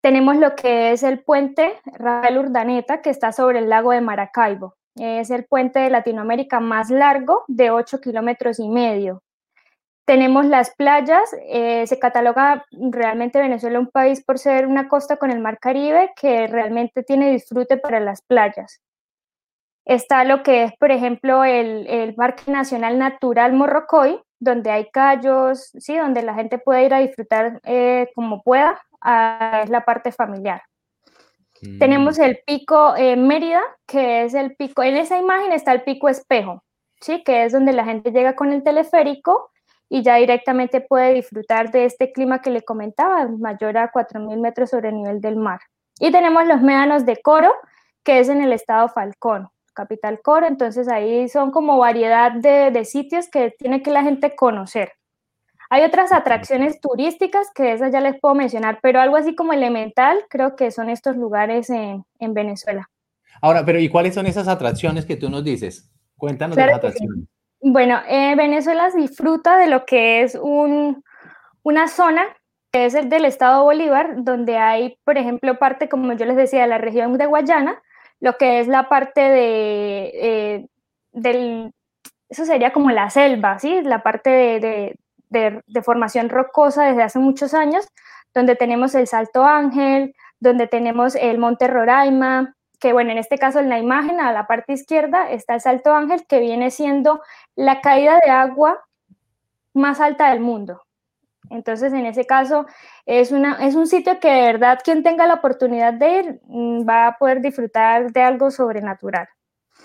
Tenemos 0.00 0.36
lo 0.36 0.54
que 0.54 0.92
es 0.92 1.02
el 1.02 1.18
puente 1.24 1.74
Rafael 1.84 2.38
Urdaneta, 2.38 3.02
que 3.02 3.10
está 3.10 3.32
sobre 3.32 3.58
el 3.58 3.68
lago 3.68 3.90
de 3.90 4.00
Maracaibo. 4.00 4.76
Es 4.96 5.30
el 5.30 5.44
puente 5.44 5.80
de 5.80 5.90
Latinoamérica 5.90 6.60
más 6.60 6.90
largo, 6.90 7.44
de 7.48 7.70
8 7.70 8.00
kilómetros 8.00 8.60
y 8.60 8.68
medio. 8.68 9.22
Tenemos 10.06 10.44
las 10.46 10.74
playas, 10.74 11.34
eh, 11.48 11.86
se 11.86 11.98
cataloga 11.98 12.66
realmente 12.70 13.40
Venezuela 13.40 13.80
un 13.80 13.88
país 13.88 14.22
por 14.22 14.38
ser 14.38 14.66
una 14.66 14.88
costa 14.88 15.16
con 15.16 15.30
el 15.30 15.40
mar 15.40 15.58
Caribe 15.58 16.12
que 16.20 16.46
realmente 16.46 17.02
tiene 17.02 17.30
disfrute 17.30 17.78
para 17.78 18.00
las 18.00 18.20
playas. 18.22 18.82
Está 19.86 20.24
lo 20.24 20.42
que 20.42 20.64
es, 20.64 20.72
por 20.78 20.90
ejemplo, 20.90 21.44
el, 21.44 21.86
el 21.86 22.14
Parque 22.14 22.50
Nacional 22.50 22.98
Natural 22.98 23.52
Morrocoy, 23.52 24.20
donde 24.38 24.70
hay 24.70 24.90
callos, 24.90 25.70
¿sí? 25.78 25.96
donde 25.96 26.22
la 26.22 26.34
gente 26.34 26.58
puede 26.58 26.84
ir 26.84 26.94
a 26.94 27.00
disfrutar 27.00 27.60
eh, 27.64 28.10
como 28.14 28.42
pueda, 28.42 28.80
es 29.62 29.70
la 29.70 29.84
parte 29.84 30.12
familiar. 30.12 30.62
Mm. 31.64 31.78
Tenemos 31.78 32.18
el 32.18 32.38
pico 32.46 32.94
eh, 32.96 33.16
Mérida, 33.16 33.62
que 33.86 34.24
es 34.24 34.34
el 34.34 34.54
pico, 34.56 34.82
en 34.82 34.96
esa 34.96 35.18
imagen 35.18 35.52
está 35.52 35.72
el 35.72 35.82
pico 35.82 36.08
espejo, 36.08 36.62
¿sí? 37.00 37.22
que 37.24 37.44
es 37.44 37.52
donde 37.52 37.72
la 37.72 37.84
gente 37.84 38.12
llega 38.12 38.36
con 38.36 38.52
el 38.52 38.62
teleférico 38.62 39.50
y 39.88 40.02
ya 40.02 40.16
directamente 40.16 40.80
puede 40.80 41.14
disfrutar 41.14 41.70
de 41.70 41.84
este 41.84 42.12
clima 42.12 42.40
que 42.40 42.50
le 42.50 42.62
comentaba, 42.62 43.28
mayor 43.28 43.78
a 43.78 43.92
4.000 43.92 44.40
metros 44.40 44.70
sobre 44.70 44.88
el 44.88 44.96
nivel 44.96 45.20
del 45.20 45.36
mar. 45.36 45.60
Y 46.00 46.10
tenemos 46.10 46.46
los 46.46 46.62
médanos 46.62 47.06
de 47.06 47.20
Coro, 47.22 47.52
que 48.02 48.18
es 48.18 48.28
en 48.28 48.42
el 48.42 48.52
estado 48.52 48.88
Falcón, 48.88 49.48
capital 49.74 50.20
Coro, 50.22 50.46
entonces 50.46 50.88
ahí 50.88 51.28
son 51.28 51.50
como 51.50 51.78
variedad 51.78 52.32
de, 52.32 52.70
de 52.70 52.84
sitios 52.84 53.28
que 53.28 53.54
tiene 53.58 53.82
que 53.82 53.90
la 53.90 54.02
gente 54.02 54.34
conocer. 54.34 54.92
Hay 55.74 55.82
otras 55.82 56.12
atracciones 56.12 56.80
turísticas 56.80 57.50
que 57.52 57.72
esas 57.72 57.90
ya 57.90 58.00
les 58.00 58.20
puedo 58.20 58.36
mencionar, 58.36 58.78
pero 58.80 59.00
algo 59.00 59.16
así 59.16 59.34
como 59.34 59.52
elemental 59.52 60.24
creo 60.30 60.54
que 60.54 60.70
son 60.70 60.88
estos 60.88 61.16
lugares 61.16 61.68
en, 61.68 62.04
en 62.20 62.32
Venezuela. 62.32 62.88
Ahora, 63.42 63.64
pero 63.64 63.80
¿y 63.80 63.88
cuáles 63.88 64.14
son 64.14 64.26
esas 64.26 64.46
atracciones 64.46 65.04
que 65.04 65.16
tú 65.16 65.28
nos 65.28 65.42
dices? 65.42 65.90
Cuéntanos 66.16 66.56
de 66.56 66.64
las 66.64 66.76
atracciones. 66.76 67.26
Bueno, 67.60 67.98
eh, 68.08 68.36
Venezuela 68.36 68.88
disfruta 68.94 69.58
de 69.58 69.66
lo 69.66 69.84
que 69.84 70.22
es 70.22 70.36
un, 70.36 71.02
una 71.64 71.88
zona 71.88 72.22
que 72.70 72.84
es 72.84 72.94
el 72.94 73.08
del 73.08 73.24
estado 73.24 73.64
Bolívar, 73.64 74.22
donde 74.22 74.58
hay, 74.58 74.96
por 75.02 75.18
ejemplo, 75.18 75.58
parte, 75.58 75.88
como 75.88 76.12
yo 76.12 76.24
les 76.24 76.36
decía, 76.36 76.62
de 76.62 76.68
la 76.68 76.78
región 76.78 77.18
de 77.18 77.26
Guayana, 77.26 77.82
lo 78.20 78.36
que 78.36 78.60
es 78.60 78.68
la 78.68 78.88
parte 78.88 79.22
de, 79.22 80.12
eh, 80.14 80.66
del, 81.10 81.72
eso 82.28 82.44
sería 82.44 82.72
como 82.72 82.92
la 82.92 83.10
selva, 83.10 83.58
¿sí? 83.58 83.82
La 83.82 84.04
parte 84.04 84.30
de, 84.30 84.60
de, 84.60 84.96
formación 85.82 86.28
rocosa 86.28 86.84
desde 86.84 87.02
hace 87.02 87.18
muchos 87.18 87.54
años, 87.54 87.86
donde 88.34 88.56
tenemos 88.56 88.94
el 88.94 89.06
Salto 89.06 89.44
Ángel, 89.44 90.14
donde 90.40 90.66
tenemos 90.66 91.14
el 91.14 91.38
Monte 91.38 91.68
Roraima, 91.68 92.54
que 92.80 92.92
bueno, 92.92 93.12
en 93.12 93.18
este 93.18 93.38
caso 93.38 93.60
en 93.60 93.68
la 93.68 93.78
imagen 93.78 94.20
a 94.20 94.32
la 94.32 94.46
parte 94.46 94.72
izquierda 94.72 95.30
está 95.30 95.54
el 95.54 95.60
Salto 95.60 95.94
Ángel, 95.94 96.26
que 96.26 96.40
viene 96.40 96.70
siendo 96.70 97.22
la 97.56 97.80
caída 97.80 98.18
de 98.24 98.30
agua 98.30 98.84
más 99.72 100.00
alta 100.00 100.30
del 100.30 100.40
mundo. 100.40 100.82
Entonces, 101.50 101.92
en 101.92 102.06
ese 102.06 102.26
caso, 102.26 102.66
es, 103.06 103.30
una, 103.30 103.64
es 103.66 103.74
un 103.74 103.86
sitio 103.86 104.18
que 104.18 104.30
de 104.30 104.42
verdad 104.42 104.80
quien 104.82 105.02
tenga 105.02 105.26
la 105.26 105.34
oportunidad 105.34 105.92
de 105.94 106.18
ir 106.18 106.40
mm, 106.46 106.88
va 106.88 107.08
a 107.08 107.18
poder 107.18 107.40
disfrutar 107.40 108.12
de 108.12 108.22
algo 108.22 108.50
sobrenatural. 108.50 109.28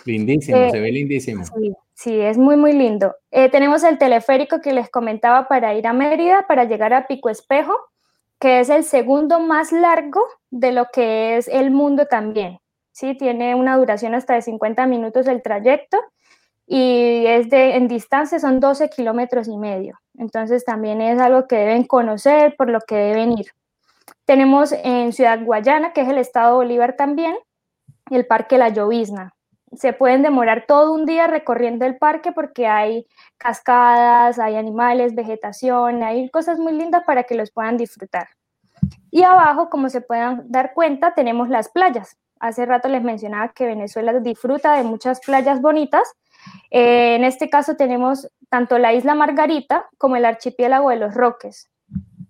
Lindísimo, 0.05 0.57
eh, 0.57 0.71
se 0.71 0.79
ve 0.79 0.91
lindísimo. 0.91 1.43
Sí, 1.93 2.19
es 2.19 2.37
muy, 2.37 2.55
muy 2.55 2.73
lindo. 2.73 3.15
Eh, 3.31 3.49
tenemos 3.49 3.83
el 3.83 3.97
teleférico 3.97 4.61
que 4.61 4.73
les 4.73 4.89
comentaba 4.89 5.47
para 5.47 5.75
ir 5.75 5.85
a 5.87 5.93
Mérida, 5.93 6.45
para 6.47 6.63
llegar 6.63 6.93
a 6.93 7.07
Pico 7.07 7.29
Espejo, 7.29 7.75
que 8.39 8.61
es 8.61 8.69
el 8.69 8.83
segundo 8.83 9.39
más 9.39 9.71
largo 9.71 10.21
de 10.49 10.71
lo 10.71 10.87
que 10.93 11.37
es 11.37 11.47
el 11.47 11.71
mundo 11.71 12.05
también. 12.05 12.59
Sí, 12.91 13.15
tiene 13.15 13.55
una 13.55 13.77
duración 13.77 14.15
hasta 14.15 14.33
de 14.35 14.41
50 14.41 14.85
minutos 14.87 15.27
el 15.27 15.41
trayecto 15.41 15.97
y 16.65 17.25
es 17.25 17.49
de, 17.49 17.75
en 17.75 17.87
distancia 17.87 18.39
son 18.39 18.59
12 18.59 18.89
kilómetros 18.89 19.47
y 19.47 19.57
medio. 19.57 19.99
Entonces 20.17 20.63
también 20.63 21.01
es 21.01 21.19
algo 21.19 21.47
que 21.47 21.57
deben 21.57 21.83
conocer, 21.83 22.55
por 22.55 22.69
lo 22.69 22.79
que 22.81 22.95
deben 22.95 23.37
ir. 23.37 23.47
Tenemos 24.25 24.71
en 24.71 25.11
Ciudad 25.11 25.43
Guayana, 25.43 25.93
que 25.93 26.01
es 26.01 26.07
el 26.07 26.17
estado 26.17 26.55
Bolívar 26.55 26.95
también, 26.95 27.35
el 28.11 28.25
Parque 28.25 28.57
La 28.57 28.69
Llovizna 28.69 29.33
se 29.75 29.93
pueden 29.93 30.23
demorar 30.23 30.65
todo 30.67 30.93
un 30.93 31.05
día 31.05 31.27
recorriendo 31.27 31.85
el 31.85 31.97
parque 31.97 32.31
porque 32.31 32.67
hay 32.67 33.05
cascadas, 33.37 34.39
hay 34.39 34.55
animales, 34.55 35.15
vegetación, 35.15 36.03
hay 36.03 36.29
cosas 36.29 36.59
muy 36.59 36.73
lindas 36.73 37.03
para 37.05 37.23
que 37.23 37.35
los 37.35 37.51
puedan 37.51 37.77
disfrutar. 37.77 38.27
Y 39.11 39.23
abajo, 39.23 39.69
como 39.69 39.89
se 39.89 40.01
puedan 40.01 40.43
dar 40.49 40.73
cuenta, 40.73 41.13
tenemos 41.13 41.49
las 41.49 41.69
playas. 41.69 42.17
Hace 42.39 42.65
rato 42.65 42.87
les 42.87 43.03
mencionaba 43.03 43.49
que 43.49 43.65
Venezuela 43.65 44.13
disfruta 44.19 44.75
de 44.75 44.83
muchas 44.83 45.19
playas 45.19 45.61
bonitas. 45.61 46.07
Eh, 46.71 47.15
en 47.15 47.23
este 47.23 47.49
caso 47.49 47.75
tenemos 47.75 48.29
tanto 48.49 48.77
la 48.77 48.93
isla 48.93 49.13
Margarita 49.13 49.87
como 49.97 50.15
el 50.15 50.25
archipiélago 50.25 50.89
de 50.89 50.95
los 50.95 51.13
Roques. 51.13 51.69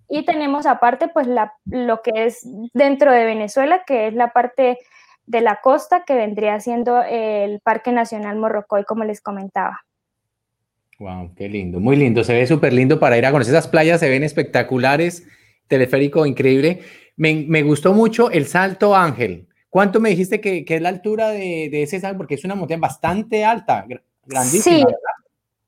Y 0.08 0.24
tenemos 0.24 0.66
aparte 0.66 1.06
pues 1.06 1.28
lo 1.66 2.02
que 2.02 2.26
es 2.26 2.40
dentro 2.74 3.12
de 3.12 3.24
Venezuela, 3.24 3.84
que 3.86 4.08
es 4.08 4.14
la 4.14 4.32
parte 4.32 4.78
de 5.30 5.40
la 5.40 5.60
costa 5.62 6.04
que 6.04 6.14
vendría 6.14 6.58
siendo 6.58 7.02
el 7.02 7.60
Parque 7.60 7.92
Nacional 7.92 8.36
Morrocoy, 8.36 8.84
como 8.84 9.04
les 9.04 9.20
comentaba. 9.20 9.80
Wow, 10.98 11.32
qué 11.36 11.48
lindo, 11.48 11.78
muy 11.78 11.96
lindo, 11.96 12.24
se 12.24 12.34
ve 12.34 12.46
súper 12.46 12.72
lindo 12.72 12.98
para 12.98 13.16
ir 13.16 13.24
a 13.24 13.30
conocer 13.30 13.54
esas 13.54 13.68
playas, 13.68 14.00
se 14.00 14.10
ven 14.10 14.24
espectaculares, 14.24 15.26
teleférico 15.68 16.26
increíble. 16.26 16.80
Me, 17.16 17.62
gustó 17.62 17.92
mucho 17.92 18.30
el 18.30 18.46
Salto 18.46 18.96
Ángel. 18.96 19.46
¿Cuánto 19.68 20.00
me 20.00 20.10
dijiste 20.10 20.40
que, 20.40 20.64
es 20.66 20.82
la 20.82 20.88
altura 20.88 21.28
de, 21.28 21.82
ese 21.82 22.00
salto? 22.00 22.18
Porque 22.18 22.34
es 22.34 22.44
una 22.44 22.56
montaña 22.56 22.80
bastante 22.80 23.44
alta, 23.44 23.86
grandísima. 24.26 24.88
Sí. 24.88 24.94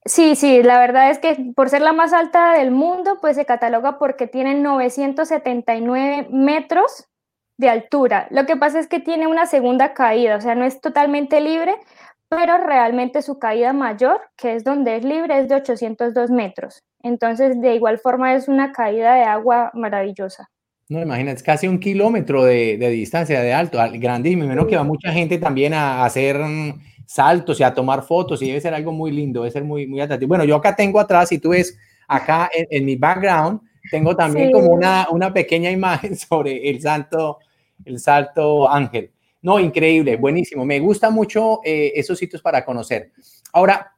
Sí, 0.04 0.35
sí, 0.35 0.64
la 0.64 0.81
verdad 0.81 1.12
es 1.12 1.21
que 1.21 1.52
por 1.54 1.71
ser 1.71 1.81
la 1.81 1.92
más 1.92 2.12
alta 2.12 2.54
del 2.54 2.73
mundo, 2.73 3.19
pues 3.21 3.37
se 3.37 3.45
cataloga 3.45 4.00
porque 4.00 4.26
tiene 4.26 4.57
979 4.57 6.26
metros 6.33 7.09
de 7.62 7.71
altura. 7.71 8.26
Lo 8.31 8.45
que 8.45 8.59
pasa 8.59 8.78
es 8.78 8.87
que 8.87 9.00
tiene 9.00 9.26
una 9.26 9.47
segunda 9.47 9.95
caída, 9.95 10.37
o 10.37 10.40
sea, 10.42 10.54
no 10.54 10.66
es 10.66 10.83
totalmente 10.83 11.40
libre, 11.40 11.75
pero 12.28 12.59
realmente 12.59 13.23
su 13.23 13.38
caída 13.38 13.73
mayor, 13.73 14.21
que 14.37 14.54
es 14.54 14.64
donde 14.64 14.97
es 14.97 15.04
libre, 15.04 15.38
es 15.38 15.49
de 15.49 15.54
802 15.54 16.31
metros. 16.31 16.83
Entonces, 17.02 17.61
de 17.61 17.75
igual 17.75 17.99
forma, 17.99 18.35
es 18.35 18.49
una 18.49 18.73
caída 18.73 19.14
de 19.14 19.25
agua 19.25 19.71
maravillosa. 19.75 20.49
No, 20.88 21.00
imagínate, 21.00 21.37
es 21.37 21.42
casi 21.42 21.69
un 21.69 21.78
kilómetro 21.78 22.45
de, 22.45 22.76
distancia 22.90 23.40
de 23.40 23.52
alto, 23.52 23.78
grandísimo. 23.95 24.47
Menos 24.47 24.66
que 24.66 24.76
va 24.76 24.83
mucha 24.83 25.12
gente 25.12 25.38
también 25.38 25.75
a, 25.75 26.04
hacer 26.04 26.40
saltos 27.07 27.61
y 27.61 27.62
a 27.62 27.75
tomar 27.75 28.02
fotos 28.02 28.40
y 28.42 28.47
debe 28.47 28.61
ser 28.61 28.75
algo 28.75 28.92
muy 28.92 29.11
lindo, 29.11 29.42
debe 29.42 29.52
ser 29.52 29.64
muy, 29.64 29.87
muy 29.87 30.00
atractivo. 30.00 30.28
Bueno, 30.28 30.45
yo 30.45 30.57
acá 30.57 30.75
tengo 30.75 31.00
atrás, 31.00 31.28
si 31.28 31.38
tú 31.38 31.50
ves 31.50 31.78
acá 32.09 32.50
en, 32.52 32.85
mi 32.85 32.97
background, 32.97 33.61
tengo 33.90 34.16
también 34.16 34.50
como 34.52 34.69
una, 34.69 35.07
una 35.11 35.33
pequeña 35.33 35.71
imagen 35.81 36.16
sobre 36.16 36.69
el 36.71 36.81
santo, 36.81 37.38
el 37.85 37.99
Salto 37.99 38.69
Ángel. 38.69 39.12
No, 39.43 39.59
increíble, 39.59 40.17
buenísimo. 40.17 40.65
Me 40.65 40.79
gusta 40.79 41.11
mucho 41.11 41.61
eh, 41.65 41.93
esos 41.97 42.19
sitios 42.19 42.41
para 42.41 42.65
conocer. 42.65 43.12
Ahora, 43.53 43.93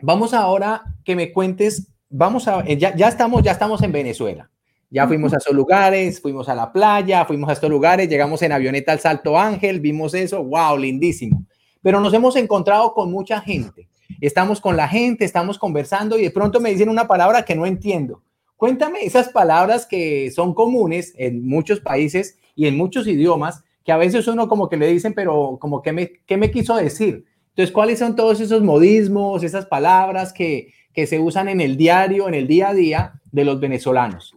vamos 0.00 0.34
ahora 0.34 0.82
que 1.04 1.16
me 1.16 1.32
cuentes, 1.32 1.88
vamos 2.10 2.46
a, 2.46 2.60
eh, 2.66 2.76
ya, 2.76 2.94
ya, 2.94 3.08
estamos, 3.08 3.42
ya 3.42 3.52
estamos 3.52 3.82
en 3.82 3.92
Venezuela. 3.92 4.50
Ya 4.90 5.06
fuimos 5.08 5.34
a 5.34 5.38
esos 5.38 5.54
lugares, 5.54 6.20
fuimos 6.20 6.48
a 6.48 6.54
la 6.54 6.72
playa, 6.72 7.24
fuimos 7.24 7.50
a 7.50 7.54
estos 7.54 7.70
lugares, 7.70 8.08
llegamos 8.08 8.40
en 8.42 8.52
avioneta 8.52 8.92
al 8.92 9.00
Salto 9.00 9.38
Ángel, 9.38 9.80
vimos 9.80 10.14
eso, 10.14 10.44
wow, 10.44 10.78
lindísimo. 10.78 11.44
Pero 11.82 12.00
nos 12.00 12.14
hemos 12.14 12.36
encontrado 12.36 12.92
con 12.94 13.10
mucha 13.10 13.40
gente. 13.40 13.88
Estamos 14.20 14.60
con 14.60 14.76
la 14.76 14.88
gente, 14.88 15.24
estamos 15.24 15.58
conversando 15.58 16.18
y 16.18 16.22
de 16.22 16.30
pronto 16.30 16.60
me 16.60 16.70
dicen 16.70 16.88
una 16.88 17.08
palabra 17.08 17.44
que 17.44 17.56
no 17.56 17.66
entiendo. 17.66 18.22
Cuéntame 18.56 19.04
esas 19.04 19.28
palabras 19.28 19.86
que 19.86 20.30
son 20.30 20.54
comunes 20.54 21.14
en 21.16 21.46
muchos 21.46 21.80
países 21.80 22.38
y 22.56 22.66
en 22.66 22.76
muchos 22.76 23.06
idiomas 23.06 23.62
que 23.84 23.92
a 23.92 23.96
veces 23.96 24.26
uno 24.26 24.48
como 24.48 24.68
que 24.68 24.76
le 24.76 24.88
dicen, 24.88 25.14
pero 25.14 25.58
como 25.60 25.80
que 25.80 25.92
me, 25.92 26.10
¿qué 26.26 26.36
me 26.36 26.50
quiso 26.50 26.74
decir? 26.74 27.24
Entonces, 27.50 27.72
¿cuáles 27.72 28.00
son 28.00 28.16
todos 28.16 28.40
esos 28.40 28.62
modismos, 28.62 29.44
esas 29.44 29.66
palabras 29.66 30.32
que, 30.32 30.72
que 30.92 31.06
se 31.06 31.20
usan 31.20 31.48
en 31.48 31.60
el 31.60 31.76
diario, 31.76 32.26
en 32.26 32.34
el 32.34 32.48
día 32.48 32.70
a 32.70 32.74
día 32.74 33.12
de 33.30 33.44
los 33.44 33.60
venezolanos? 33.60 34.34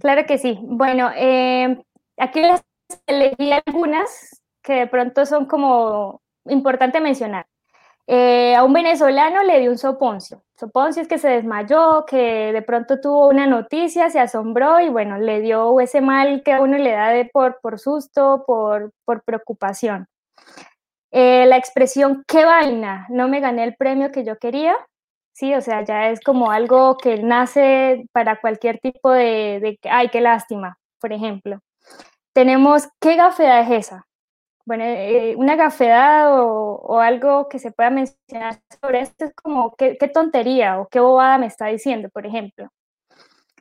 Claro 0.00 0.26
que 0.26 0.38
sí. 0.38 0.58
Bueno, 0.62 1.10
eh, 1.16 1.78
aquí 2.18 2.40
les 2.40 2.62
elegí 3.06 3.52
algunas 3.52 4.42
que 4.62 4.72
de 4.72 4.86
pronto 4.86 5.24
son 5.26 5.46
como 5.46 6.20
importante 6.46 7.00
mencionar. 7.00 7.46
Eh, 8.06 8.54
a 8.54 8.64
un 8.64 8.72
venezolano 8.72 9.42
le 9.42 9.60
dio 9.60 9.70
un 9.70 9.78
soponcio. 9.78 10.42
Soponcio 10.56 11.02
es 11.02 11.08
que 11.08 11.18
se 11.18 11.28
desmayó, 11.28 12.04
que 12.06 12.52
de 12.52 12.62
pronto 12.62 13.00
tuvo 13.00 13.28
una 13.28 13.46
noticia, 13.46 14.10
se 14.10 14.20
asombró 14.20 14.80
y 14.80 14.88
bueno, 14.90 15.18
le 15.18 15.40
dio 15.40 15.80
ese 15.80 16.00
mal 16.00 16.42
que 16.42 16.52
a 16.52 16.60
uno 16.60 16.76
le 16.76 16.92
da 16.92 17.08
de 17.10 17.24
por, 17.24 17.60
por 17.60 17.78
susto, 17.78 18.44
por, 18.46 18.92
por 19.04 19.22
preocupación. 19.24 20.06
Eh, 21.12 21.46
la 21.46 21.56
expresión, 21.56 22.24
qué 22.26 22.44
vaina, 22.44 23.06
no 23.08 23.28
me 23.28 23.40
gané 23.40 23.64
el 23.64 23.76
premio 23.76 24.10
que 24.10 24.24
yo 24.24 24.38
quería, 24.38 24.76
sí, 25.32 25.54
o 25.54 25.60
sea, 25.60 25.84
ya 25.84 26.10
es 26.10 26.20
como 26.20 26.50
algo 26.50 26.96
que 26.98 27.22
nace 27.22 28.06
para 28.12 28.40
cualquier 28.40 28.80
tipo 28.80 29.10
de, 29.12 29.60
de 29.60 29.78
ay, 29.90 30.08
qué 30.08 30.20
lástima, 30.20 30.78
por 31.00 31.12
ejemplo. 31.12 31.60
Tenemos, 32.34 32.88
qué 33.00 33.16
gafedad 33.16 33.60
es 33.62 33.86
esa, 33.86 34.06
bueno, 34.66 34.84
eh, 34.84 35.34
una 35.36 35.56
gafedad 35.56 36.40
o, 36.40 37.00
algo 37.00 37.48
que 37.48 37.58
se 37.58 37.70
pueda 37.70 37.90
mencionar 37.90 38.60
sobre 38.80 39.00
esto 39.00 39.26
es 39.26 39.34
como 39.34 39.74
¿qué, 39.76 39.96
tontería 40.12 40.80
o 40.80 40.88
qué 40.88 41.00
bobada 41.00 41.38
me 41.38 41.46
está 41.46 41.66
diciendo, 41.66 42.08
por 42.08 42.26
ejemplo. 42.26 42.68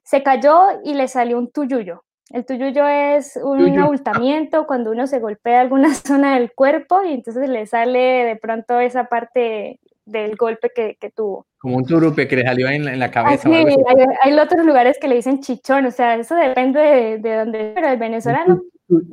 Se 0.04 0.24
cayó 0.24 0.82
y 0.84 0.94
le 0.94 1.08
salió 1.08 1.38
un 1.38 1.52
tuyuyo. 1.52 2.04
El 2.30 2.46
tuyuyo 2.46 2.88
es 2.88 3.38
un 3.42 3.78
abultamiento 3.80 4.66
cuando 4.66 4.92
uno 4.92 5.08
se 5.08 5.20
golpea 5.20 5.62
alguna 5.62 5.94
zona 5.94 6.36
del 6.36 6.54
cuerpo 6.54 7.04
y 7.04 7.14
entonces 7.14 7.50
le 7.50 7.66
sale 7.66 8.00
de 8.00 8.36
pronto 8.38 8.80
esa 8.80 9.06
parte 9.06 9.80
del 10.06 10.36
golpe 10.36 10.72
que, 10.74 11.12
tuvo. 11.12 11.46
Como 11.58 11.78
un 11.78 11.86
turupe 11.86 12.28
que 12.28 12.38
le 12.38 12.44
salió 12.44 12.68
en, 12.68 13.00
la 13.00 13.12
cabeza. 13.12 13.50
sí, 13.50 13.54
hay, 13.54 14.34
otros 14.34 14.66
lugares 14.66 14.98
que 15.00 15.08
le 15.08 15.16
dicen 15.16 15.40
chichón, 15.40 15.86
o 15.86 15.92
sea, 15.92 16.16
eso 16.16 16.36
depende 16.36 16.80
de, 16.80 17.18
de 17.20 17.36
dónde, 17.36 17.72
pero 17.76 17.90
el 17.90 17.98
venezolano. 17.98 18.62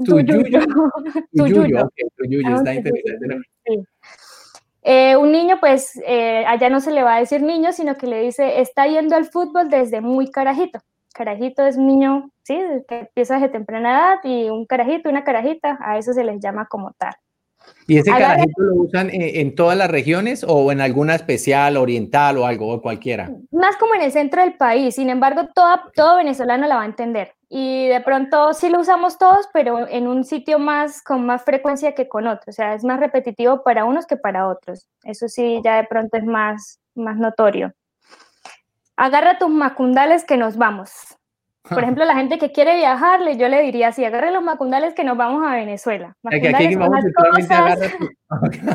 Tuyuyo. 0.05 0.61
Tuyuyo. 1.33 1.89
está 2.57 2.75
interesante. 2.75 3.47
Eh, 4.83 5.17
un 5.17 5.31
niño, 5.31 5.59
pues, 5.61 6.01
eh, 6.07 6.45
allá 6.47 6.71
no 6.71 6.81
se 6.81 6.91
le 6.91 7.03
va 7.03 7.17
a 7.17 7.21
decir 7.21 7.43
niño, 7.43 7.73
sino 7.73 7.97
que 7.97 8.07
le 8.07 8.23
dice, 8.23 8.61
está 8.61 8.87
yendo 8.87 9.15
al 9.15 9.27
fútbol 9.27 9.69
desde 9.69 10.01
muy 10.01 10.31
carajito. 10.31 10.81
Carajito 11.13 11.67
es 11.67 11.77
un 11.77 11.87
niño, 11.87 12.31
sí, 12.45 12.59
que 12.89 13.01
empieza 13.01 13.35
desde 13.35 13.51
temprana 13.51 13.91
edad 13.91 14.19
y 14.25 14.49
un 14.49 14.65
carajito, 14.65 15.11
una 15.11 15.25
carajita, 15.25 15.79
a 15.83 15.99
eso 15.99 16.13
se 16.13 16.25
les 16.25 16.41
llama 16.41 16.67
como 16.67 16.93
tal. 16.93 17.13
¿Y 17.87 17.99
ese 17.99 18.11
carajito 18.11 18.63
lo 18.63 18.75
usan 18.77 19.11
en, 19.13 19.55
todas 19.55 19.77
las 19.77 19.91
regiones 19.91 20.45
o 20.49 20.73
en 20.73 20.81
alguna 20.81 21.15
especial, 21.15 21.77
oriental 21.77 22.39
o 22.39 22.47
algo, 22.47 22.73
o 22.73 22.81
cualquiera? 22.81 23.31
Más 23.51 23.77
como 23.77 23.95
en 23.97 24.03
el 24.03 24.13
centro 24.13 24.43
del 24.43 24.55
país, 24.55 24.95
sin 24.95 25.11
embargo, 25.11 25.49
todo 25.95 26.17
venezolano 26.17 26.67
la 26.67 26.77
va 26.77 26.83
a 26.83 26.87
entender. 26.87 27.33
Y 27.52 27.88
de 27.88 28.00
pronto 28.00 28.54
sí 28.54 28.69
lo 28.69 28.78
usamos 28.78 29.19
todos, 29.19 29.49
pero 29.52 29.88
en 29.88 30.07
un 30.07 30.25
sitio 30.25 30.61
más 30.61 31.02
con 31.02 31.26
más 31.26 31.42
frecuencia 31.42 31.97
que 31.97 32.09
con 32.09 32.28
otros. 32.28 32.47
O 32.47 32.52
sea, 32.52 32.75
es 32.75 32.85
más 32.85 33.00
repetitivo 33.00 33.64
para 33.64 33.85
unos 33.85 34.07
que 34.07 34.16
para 34.16 34.47
otros. 34.47 34.87
Eso 35.02 35.26
sí, 35.26 35.61
ya 35.64 35.76
de 35.76 35.85
pronto 35.85 36.16
es 36.16 36.25
más, 36.25 36.78
más 36.95 37.16
notorio. 37.16 37.73
Agarra 38.97 39.37
tus 39.37 39.50
macundales 39.50 40.25
que 40.25 40.37
nos 40.37 40.57
vamos. 40.57 40.92
Por 41.69 41.83
ejemplo, 41.83 42.04
la 42.04 42.14
gente 42.14 42.38
que 42.38 42.52
quiere 42.52 42.76
viajar, 42.76 43.21
yo 43.37 43.49
le 43.49 43.62
diría 43.62 43.88
así, 43.88 44.04
agarre 44.04 44.30
los 44.30 44.45
macundales 44.45 44.95
que 44.95 45.02
nos 45.02 45.16
vamos 45.16 45.45
a 45.45 45.57
Venezuela. 45.57 46.16
Macundales 46.23 46.76
las, 46.76 47.04
cosas, 47.14 47.92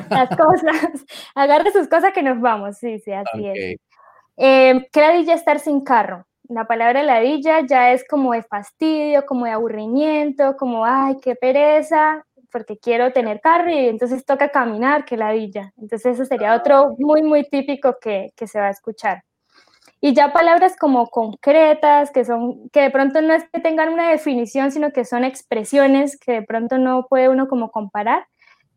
las 0.10 0.29
cosas, 0.29 1.05
agarre 1.34 1.72
sus 1.72 1.88
cosas 1.88 2.12
que 2.13 2.24
nos 2.24 2.41
vamos, 2.41 2.77
sí, 2.77 3.00
sí, 3.00 3.13
así 3.13 3.48
es. 3.48 3.79
Eh, 4.38 4.88
¿Qué 4.91 5.32
estar 5.32 5.60
sin 5.60 5.82
carro? 5.82 6.25
La 6.50 6.66
palabra 6.66 7.04
ladilla 7.04 7.62
ya 7.62 7.92
es 7.92 8.06
como 8.08 8.34
de 8.34 8.44
fastidio, 8.44 9.25
como 9.25 9.46
de 9.46 9.52
aburrimiento, 9.52 10.56
como, 10.58 10.86
ay, 10.86 11.18
qué 11.22 11.36
pereza, 11.36 12.25
porque 12.52 12.78
quiero 12.78 13.12
tener 13.12 13.42
carro 13.42 13.70
y 13.70 13.88
entonces 13.88 14.25
toca 14.25 14.50
caminar, 14.50 15.06
qué 15.06 15.18
ladilla. 15.18 15.74
Entonces 15.78 16.14
eso 16.14 16.25
sería 16.25 16.56
otro 16.56 16.96
muy, 17.00 17.22
muy 17.22 17.44
típico 17.50 17.98
que, 18.00 18.32
que 18.36 18.48
se 18.48 18.60
va 18.60 18.68
a 18.68 18.72
escuchar. 18.72 19.24
Y 20.02 20.14
ya 20.14 20.32
palabras 20.34 20.75
como 20.78 21.08
concretas, 21.08 22.12
que 22.12 22.25
son, 22.25 22.70
que 22.70 22.82
de 22.82 22.92
pronto 22.92 23.22
no 23.22 23.34
es 23.34 23.44
que 23.52 23.60
tengan 23.60 23.92
una 23.92 24.10
definición, 24.12 24.72
sino 24.72 24.92
que 24.92 25.04
son 25.04 25.24
expresiones 25.24 26.20
que 26.20 26.34
de 26.34 26.42
pronto 26.44 26.78
no 26.78 27.08
puede 27.08 27.28
uno 27.28 27.48
como 27.48 27.72
comparar, 27.72 28.28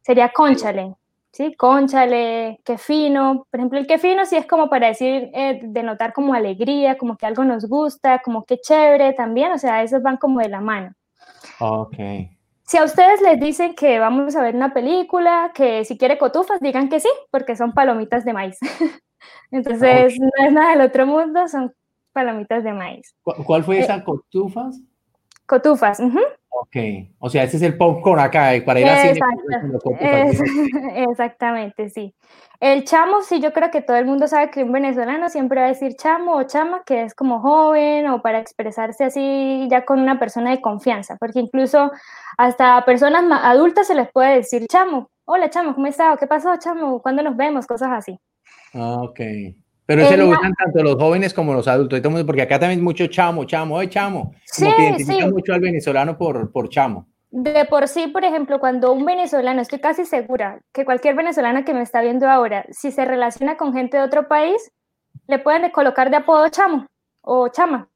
sería 0.00 0.30
conchale, 0.30 0.94
¿sí? 1.38 1.54
Conchale, 1.54 2.60
qué 2.64 2.78
fino. 2.78 3.46
Por 3.48 3.60
ejemplo, 3.60 3.78
el 3.78 3.86
qué 3.86 3.98
fino 3.98 4.26
sí 4.26 4.34
es 4.34 4.44
como 4.44 4.68
para 4.68 4.88
decir, 4.88 5.30
eh, 5.32 5.60
denotar 5.62 6.12
como 6.12 6.34
alegría, 6.34 6.98
como 6.98 7.16
que 7.16 7.26
algo 7.26 7.44
nos 7.44 7.66
gusta, 7.66 8.20
como 8.24 8.44
que 8.44 8.58
chévere 8.58 9.12
también, 9.12 9.52
o 9.52 9.58
sea, 9.58 9.84
esos 9.84 10.02
van 10.02 10.16
como 10.16 10.40
de 10.40 10.48
la 10.48 10.60
mano. 10.60 10.92
Ok. 11.60 11.94
Si 12.64 12.76
a 12.76 12.82
ustedes 12.84 13.22
les 13.22 13.38
dicen 13.38 13.76
que 13.76 14.00
vamos 14.00 14.34
a 14.34 14.42
ver 14.42 14.56
una 14.56 14.74
película, 14.74 15.52
que 15.54 15.84
si 15.84 15.96
quiere 15.96 16.18
cotufas, 16.18 16.58
digan 16.60 16.88
que 16.88 16.98
sí, 16.98 17.08
porque 17.30 17.54
son 17.54 17.72
palomitas 17.72 18.24
de 18.24 18.32
maíz. 18.32 18.58
Entonces, 19.52 20.18
no 20.18 20.44
es 20.44 20.52
nada 20.52 20.72
del 20.72 20.80
otro 20.80 21.06
mundo, 21.06 21.46
son 21.46 21.72
palomitas 22.12 22.64
de 22.64 22.72
maíz. 22.72 23.14
¿Cuál 23.22 23.62
fue 23.62 23.78
esa? 23.78 23.96
Eh, 23.96 24.04
¿Cotufas? 24.04 24.80
Cotufas. 25.46 26.00
Ok, 26.50 26.76
o 27.18 27.28
sea, 27.28 27.44
ese 27.44 27.58
es 27.58 27.62
el 27.62 27.76
popcorn 27.76 28.20
acá, 28.20 28.54
eh, 28.54 28.62
para 28.62 28.80
ir 28.80 28.88
así. 28.88 29.08
Exactamente, 31.10 31.90
sí. 31.90 32.14
El 32.60 32.84
chamo, 32.84 33.22
sí, 33.22 33.40
yo 33.40 33.52
creo 33.52 33.70
que 33.70 33.82
todo 33.82 33.96
el 33.96 34.06
mundo 34.06 34.26
sabe 34.26 34.50
que 34.50 34.64
un 34.64 34.72
venezolano 34.72 35.28
siempre 35.28 35.60
va 35.60 35.66
a 35.66 35.70
decir 35.70 35.94
chamo 35.94 36.36
o 36.36 36.42
chama, 36.44 36.82
que 36.84 37.02
es 37.02 37.14
como 37.14 37.40
joven 37.40 38.08
o 38.08 38.22
para 38.22 38.40
expresarse 38.40 39.04
así 39.04 39.68
ya 39.70 39.84
con 39.84 40.00
una 40.00 40.18
persona 40.18 40.50
de 40.50 40.60
confianza, 40.60 41.16
porque 41.20 41.40
incluso 41.40 41.92
hasta 42.36 42.76
a 42.76 42.84
personas 42.84 43.24
adultas 43.44 43.86
se 43.86 43.94
les 43.94 44.10
puede 44.10 44.36
decir 44.36 44.66
chamo, 44.68 45.10
hola 45.24 45.50
chamo, 45.50 45.74
¿cómo 45.74 45.86
estás? 45.86 46.18
¿Qué 46.18 46.26
pasó 46.26 46.56
chamo? 46.58 47.00
¿Cuándo 47.00 47.22
nos 47.22 47.36
vemos? 47.36 47.66
Cosas 47.66 47.90
así. 47.92 48.18
Ah, 48.74 49.02
ok. 49.02 49.20
Pero 49.88 50.02
ese 50.02 50.18
lo 50.18 50.28
usan 50.28 50.52
tanto 50.52 50.82
los 50.82 50.96
jóvenes 50.96 51.32
como 51.32 51.54
los 51.54 51.66
adultos, 51.66 52.02
porque 52.26 52.42
acá 52.42 52.58
también 52.58 52.84
mucho 52.84 53.06
chamo, 53.06 53.44
chamo, 53.44 53.78
¡ay, 53.78 53.88
chamo! 53.88 54.34
Como 54.54 54.76
que 54.76 54.82
identifica 54.82 55.26
mucho 55.28 55.54
al 55.54 55.60
venezolano 55.60 56.18
por, 56.18 56.52
por 56.52 56.68
chamo. 56.68 57.08
De 57.30 57.64
por 57.64 57.88
sí, 57.88 58.08
por 58.08 58.22
ejemplo, 58.22 58.60
cuando 58.60 58.92
un 58.92 59.06
venezolano, 59.06 59.62
estoy 59.62 59.78
casi 59.78 60.04
segura 60.04 60.60
que 60.74 60.84
cualquier 60.84 61.14
venezolano 61.14 61.64
que 61.64 61.72
me 61.72 61.80
está 61.80 62.02
viendo 62.02 62.28
ahora, 62.28 62.66
si 62.68 62.92
se 62.92 63.06
relaciona 63.06 63.56
con 63.56 63.72
gente 63.72 63.96
de 63.96 64.02
otro 64.02 64.28
país, 64.28 64.70
le 65.26 65.38
pueden 65.38 65.70
colocar 65.70 66.10
de 66.10 66.16
apodo 66.16 66.50
chamo 66.50 66.86
o 67.22 67.48
chama, 67.48 67.88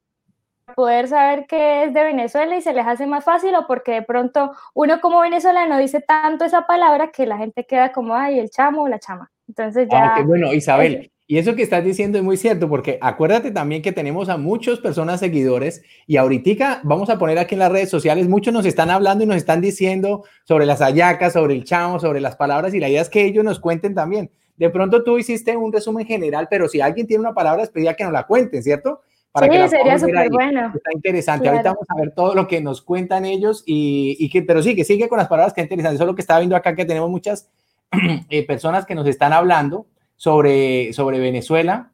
poder 0.74 1.08
saber 1.08 1.44
que 1.46 1.84
es 1.84 1.92
de 1.92 2.04
Venezuela 2.04 2.56
y 2.56 2.62
se 2.62 2.72
les 2.72 2.86
hace 2.86 3.06
más 3.06 3.22
fácil 3.22 3.54
o 3.54 3.66
porque 3.66 3.92
de 3.92 4.02
pronto 4.02 4.52
uno 4.72 4.98
como 5.02 5.20
venezolano 5.20 5.76
dice 5.76 6.00
tanto 6.00 6.46
esa 6.46 6.66
palabra 6.66 7.10
que 7.10 7.26
la 7.26 7.36
gente 7.36 7.66
queda 7.66 7.92
como, 7.92 8.14
ay, 8.14 8.38
el 8.38 8.48
chamo 8.48 8.84
o 8.84 8.88
la 8.88 8.98
chama. 8.98 9.30
Entonces 9.46 9.88
ya... 9.90 10.14
Ah, 10.14 10.22
bueno, 10.22 10.54
Isabel, 10.54 11.11
y 11.26 11.38
eso 11.38 11.54
que 11.54 11.62
estás 11.62 11.84
diciendo 11.84 12.18
es 12.18 12.24
muy 12.24 12.36
cierto, 12.36 12.68
porque 12.68 12.98
acuérdate 13.00 13.50
también 13.52 13.80
que 13.80 13.92
tenemos 13.92 14.28
a 14.28 14.36
muchas 14.36 14.80
personas 14.80 15.20
seguidores 15.20 15.82
y 16.06 16.16
ahorita 16.16 16.80
vamos 16.82 17.10
a 17.10 17.18
poner 17.18 17.38
aquí 17.38 17.54
en 17.54 17.60
las 17.60 17.72
redes 17.72 17.90
sociales, 17.90 18.28
muchos 18.28 18.52
nos 18.52 18.66
están 18.66 18.90
hablando 18.90 19.24
y 19.24 19.26
nos 19.26 19.36
están 19.36 19.60
diciendo 19.60 20.24
sobre 20.44 20.66
las 20.66 20.82
ayacas, 20.82 21.32
sobre 21.32 21.54
el 21.54 21.64
chamo, 21.64 22.00
sobre 22.00 22.20
las 22.20 22.36
palabras 22.36 22.74
y 22.74 22.80
la 22.80 22.88
idea 22.88 23.00
es 23.02 23.08
que 23.08 23.24
ellos 23.24 23.44
nos 23.44 23.60
cuenten 23.60 23.94
también. 23.94 24.30
De 24.56 24.68
pronto 24.68 25.02
tú 25.04 25.16
hiciste 25.16 25.56
un 25.56 25.72
resumen 25.72 26.06
general, 26.06 26.48
pero 26.50 26.68
si 26.68 26.80
alguien 26.80 27.06
tiene 27.06 27.20
una 27.20 27.34
palabra 27.34 27.62
especial 27.62 27.96
que 27.96 28.04
nos 28.04 28.12
la 28.12 28.26
cuenten, 28.26 28.62
¿cierto? 28.62 29.00
Para 29.32 29.46
sí, 29.46 29.76
sería 29.76 29.98
súper 29.98 30.28
bueno. 30.28 30.72
Está 30.74 30.92
interesante. 30.92 31.48
Ahorita 31.48 31.70
vamos 31.70 31.86
a 31.88 31.94
ver 31.98 32.12
todo 32.14 32.34
lo 32.34 32.46
que 32.46 32.60
nos 32.60 32.82
cuentan 32.82 33.24
ellos 33.24 33.62
y, 33.64 34.16
y, 34.20 34.28
que, 34.28 34.42
pero 34.42 34.62
sí, 34.62 34.76
que 34.76 34.84
sigue 34.84 35.08
con 35.08 35.16
las 35.16 35.28
palabras 35.28 35.54
que 35.54 35.62
interesantes. 35.62 35.94
Eso 35.94 36.04
es 36.04 36.08
lo 36.08 36.14
que 36.14 36.20
estaba 36.20 36.40
viendo 36.40 36.54
acá, 36.54 36.74
que 36.74 36.84
tenemos 36.84 37.08
muchas 37.08 37.48
eh, 38.28 38.46
personas 38.46 38.84
que 38.84 38.94
nos 38.94 39.06
están 39.06 39.32
hablando 39.32 39.86
sobre, 40.22 40.92
sobre 40.92 41.18
Venezuela. 41.18 41.90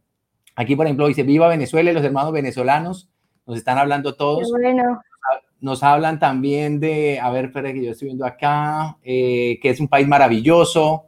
Aquí, 0.54 0.76
por 0.76 0.84
ejemplo, 0.84 1.06
dice, 1.06 1.22
viva 1.22 1.48
Venezuela 1.48 1.90
y 1.90 1.94
los 1.94 2.04
hermanos 2.04 2.30
venezolanos. 2.30 3.08
Nos 3.46 3.56
están 3.56 3.78
hablando 3.78 4.16
todos. 4.16 4.50
Bueno. 4.50 5.00
Nos 5.62 5.82
hablan 5.82 6.18
también 6.18 6.78
de, 6.78 7.18
a 7.20 7.30
ver, 7.30 7.46
espera 7.46 7.72
que 7.72 7.82
yo 7.82 7.92
estoy 7.92 8.08
viendo 8.08 8.26
acá, 8.26 8.98
eh, 9.02 9.58
que 9.62 9.70
es 9.70 9.80
un 9.80 9.88
país 9.88 10.06
maravilloso, 10.06 11.06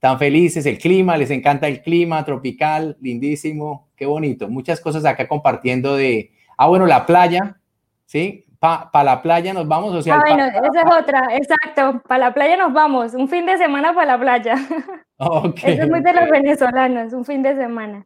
tan 0.00 0.18
felices, 0.18 0.64
el 0.64 0.78
clima, 0.78 1.18
les 1.18 1.30
encanta 1.30 1.68
el 1.68 1.82
clima 1.82 2.24
tropical, 2.24 2.96
lindísimo, 2.98 3.90
qué 3.94 4.06
bonito. 4.06 4.48
Muchas 4.48 4.80
cosas 4.80 5.04
acá 5.04 5.28
compartiendo 5.28 5.96
de, 5.96 6.32
ah, 6.56 6.68
bueno, 6.68 6.86
la 6.86 7.04
playa, 7.04 7.58
¿sí? 8.06 8.46
para 8.58 9.04
la 9.04 9.20
playa 9.20 9.52
nos 9.52 9.68
vamos, 9.68 9.94
o 9.94 10.00
sea... 10.00 10.16
Ah, 10.16 10.24
bueno, 10.26 10.46
esa 10.46 10.80
es 10.80 11.02
otra, 11.02 11.28
exacto, 11.36 12.02
para 12.08 12.26
la 12.26 12.34
playa 12.34 12.56
nos 12.56 12.72
vamos, 12.72 13.12
un 13.12 13.28
fin 13.28 13.44
de 13.44 13.58
semana 13.58 13.92
para 13.92 14.12
la 14.12 14.18
playa. 14.18 14.54
Okay, 15.16 15.74
Eso 15.74 15.82
es 15.84 15.90
muy 15.90 16.00
de 16.00 16.12
los 16.12 16.28
venezolanos, 16.28 17.12
un 17.12 17.24
fin 17.24 17.42
de 17.42 17.54
semana. 17.54 18.04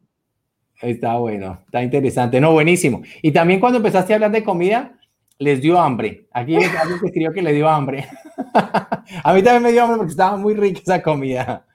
Está 0.81 1.15
bueno, 1.17 1.59
está 1.65 1.81
interesante, 1.81 2.39
no, 2.39 2.53
buenísimo. 2.53 3.01
Y 3.21 3.31
también 3.31 3.59
cuando 3.59 3.77
empezaste 3.77 4.13
a 4.13 4.15
hablar 4.17 4.31
de 4.31 4.43
comida, 4.43 4.93
les 5.39 5.61
dio 5.61 5.79
hambre. 5.79 6.27
Aquí 6.31 6.55
alguien 6.55 6.71
que 6.71 7.07
escribió 7.07 7.33
que 7.33 7.41
le 7.41 7.53
dio 7.53 7.67
hambre. 7.67 8.05
a 9.23 9.33
mí 9.33 9.41
también 9.41 9.63
me 9.63 9.71
dio 9.71 9.83
hambre 9.83 9.97
porque 9.97 10.11
estaba 10.11 10.37
muy 10.37 10.53
rica 10.53 10.81
esa 10.81 11.01
comida. 11.01 11.65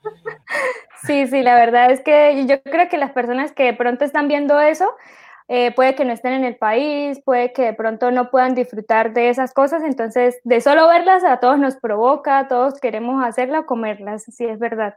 Sí, 1.03 1.27
sí, 1.27 1.42
la 1.42 1.55
verdad 1.57 1.90
es 1.90 2.01
que 2.01 2.47
yo 2.47 2.62
creo 2.62 2.88
que 2.88 2.97
las 2.97 3.11
personas 3.11 3.53
que 3.53 3.64
de 3.64 3.75
pronto 3.75 4.05
están 4.05 4.29
viendo 4.29 4.59
eso, 4.61 4.90
eh, 5.49 5.73
puede 5.75 5.94
que 5.94 6.07
no 6.07 6.12
estén 6.12 6.33
en 6.33 6.44
el 6.44 6.57
país, 6.57 7.20
puede 7.23 7.53
que 7.53 7.62
de 7.62 7.75
pronto 7.75 8.11
no 8.11 8.31
puedan 8.31 8.55
disfrutar 8.55 9.12
de 9.12 9.29
esas 9.29 9.53
cosas, 9.53 9.83
entonces 9.83 10.40
de 10.44 10.62
solo 10.62 10.88
verlas 10.88 11.23
a 11.25 11.40
todos 11.40 11.59
nos 11.59 11.77
provoca, 11.77 12.49
todos 12.49 12.81
queremos 12.81 13.23
hacerlas 13.23 13.62
o 13.62 13.66
comerlas, 13.66 14.25
sí 14.25 14.47
es 14.47 14.59
verdad. 14.59 14.97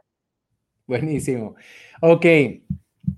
Buenísimo. 0.88 1.54
Ok, 2.00 2.26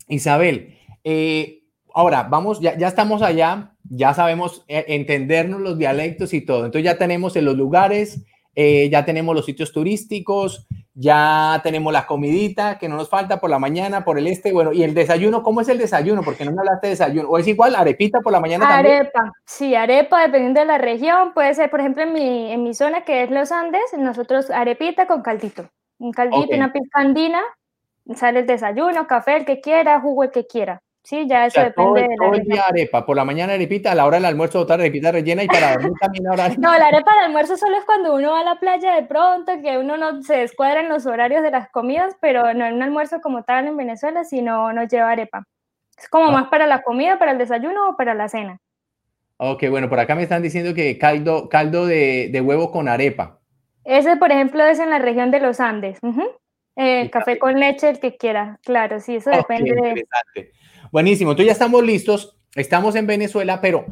Isabel, 0.08 0.76
eh, 1.04 1.62
ahora 1.94 2.24
vamos, 2.24 2.60
ya, 2.60 2.76
ya 2.76 2.88
estamos 2.88 3.22
allá, 3.22 3.72
ya 3.84 4.12
sabemos 4.12 4.64
eh, 4.68 4.84
entendernos 4.88 5.60
los 5.60 5.78
dialectos 5.78 6.34
y 6.34 6.40
todo, 6.44 6.66
entonces 6.66 6.84
ya 6.84 6.98
tenemos 6.98 7.36
en 7.36 7.46
los 7.46 7.56
lugares, 7.56 8.26
ya 8.54 9.06
tenemos 9.06 9.34
los 9.34 9.46
sitios 9.46 9.72
turísticos, 9.72 10.66
ya 10.92 11.60
tenemos 11.62 11.92
la 11.94 12.06
comidita 12.06 12.78
que 12.78 12.88
no 12.88 12.96
nos 12.96 13.08
falta 13.08 13.40
por 13.40 13.48
la 13.48 13.58
mañana, 13.58 14.04
por 14.04 14.18
el 14.18 14.26
este, 14.26 14.52
bueno, 14.52 14.72
y 14.72 14.82
el 14.82 14.92
desayuno, 14.92 15.42
¿cómo 15.42 15.62
es 15.62 15.68
el 15.70 15.78
desayuno? 15.78 16.22
Porque 16.22 16.44
no 16.44 16.52
me 16.52 16.58
hablaste 16.58 16.88
de 16.88 16.90
desayuno, 16.90 17.28
o 17.30 17.38
es 17.38 17.46
igual, 17.46 17.74
arepita 17.74 18.20
por 18.20 18.32
la 18.32 18.40
mañana 18.40 18.76
arepa, 18.76 19.32
sí, 19.46 19.74
arepa, 19.74 20.20
dependiendo 20.20 20.60
de 20.60 20.66
la 20.66 20.76
región, 20.76 21.32
puede 21.32 21.54
ser, 21.54 21.70
por 21.70 21.80
ejemplo, 21.80 22.02
en 22.02 22.12
mi, 22.12 22.52
en 22.52 22.62
mi 22.62 22.74
zona, 22.74 23.04
que 23.04 23.22
es 23.22 23.30
los 23.30 23.50
Andes, 23.50 23.82
nosotros 23.96 24.50
arepita 24.50 25.06
con 25.06 25.22
caldito, 25.22 25.70
un 25.98 26.12
caldito, 26.12 26.54
una 26.54 26.70
pizcandina, 26.70 27.40
sale 28.14 28.40
el 28.40 28.46
desayuno, 28.46 29.06
café, 29.06 29.36
el 29.36 29.44
que 29.44 29.60
quiera, 29.60 30.00
jugo, 30.00 30.24
el 30.24 30.30
que 30.30 30.46
quiera. 30.46 30.82
Sí, 31.02 31.26
ya 31.26 31.46
eso 31.46 31.62
depende 31.62 32.02
de 32.02 32.16
la 32.20 32.36
el 32.36 32.44
día 32.44 32.62
arepa, 32.68 33.06
por 33.06 33.16
la 33.16 33.24
mañana 33.24 33.54
arepita, 33.54 33.92
a 33.92 33.94
la 33.94 34.04
hora 34.04 34.18
del 34.18 34.26
almuerzo 34.26 34.60
otra 34.60 34.74
arepita 34.74 35.10
rellena 35.10 35.42
y 35.42 35.46
para 35.46 35.72
dormir 35.72 35.92
también 35.98 36.26
ahora. 36.26 36.48
No, 36.58 36.76
la 36.78 36.88
arepa 36.88 37.14
del 37.14 37.24
almuerzo 37.24 37.56
solo 37.56 37.78
es 37.78 37.84
cuando 37.84 38.14
uno 38.14 38.32
va 38.32 38.40
a 38.40 38.44
la 38.44 38.60
playa 38.60 38.94
de 38.94 39.04
pronto, 39.04 39.52
que 39.62 39.78
uno 39.78 39.96
no 39.96 40.22
se 40.22 40.36
descuadra 40.36 40.80
en 40.80 40.90
los 40.90 41.06
horarios 41.06 41.42
de 41.42 41.50
las 41.50 41.70
comidas, 41.70 42.16
pero 42.20 42.52
no 42.52 42.66
en 42.66 42.74
un 42.74 42.82
almuerzo 42.82 43.20
como 43.22 43.44
tal 43.44 43.66
en 43.66 43.76
Venezuela, 43.78 44.24
sino 44.24 44.72
no 44.74 44.84
lleva 44.84 45.10
arepa. 45.10 45.44
Es 45.98 46.08
como 46.08 46.26
ah. 46.26 46.32
más 46.32 46.48
para 46.48 46.66
la 46.66 46.82
comida, 46.82 47.18
para 47.18 47.32
el 47.32 47.38
desayuno 47.38 47.90
o 47.90 47.96
para 47.96 48.14
la 48.14 48.28
cena. 48.28 48.58
Ok, 49.38 49.64
bueno, 49.70 49.88
por 49.88 49.98
acá 49.98 50.14
me 50.14 50.22
están 50.22 50.42
diciendo 50.42 50.74
que 50.74 50.98
caldo, 50.98 51.48
caldo 51.48 51.86
de, 51.86 52.42
huevo 52.44 52.70
con 52.70 52.88
arepa. 52.88 53.38
Ese, 53.84 54.16
por 54.16 54.30
ejemplo, 54.30 54.64
es 54.66 54.78
en 54.78 54.90
la 54.90 54.98
región 54.98 55.30
de 55.30 55.40
los 55.40 55.60
Andes. 55.60 55.98
Eh, 56.82 57.10
café 57.10 57.38
con 57.38 57.60
leche, 57.60 57.90
el 57.90 58.00
que 58.00 58.16
quiera, 58.16 58.58
claro, 58.64 59.00
sí, 59.00 59.16
eso 59.16 59.28
depende 59.28 59.74
de... 59.74 60.50
Buenísimo, 60.90 61.32
entonces 61.32 61.48
ya 61.48 61.52
estamos 61.52 61.84
listos, 61.84 62.38
estamos 62.54 62.94
en 62.94 63.06
Venezuela, 63.06 63.60
pero 63.60 63.84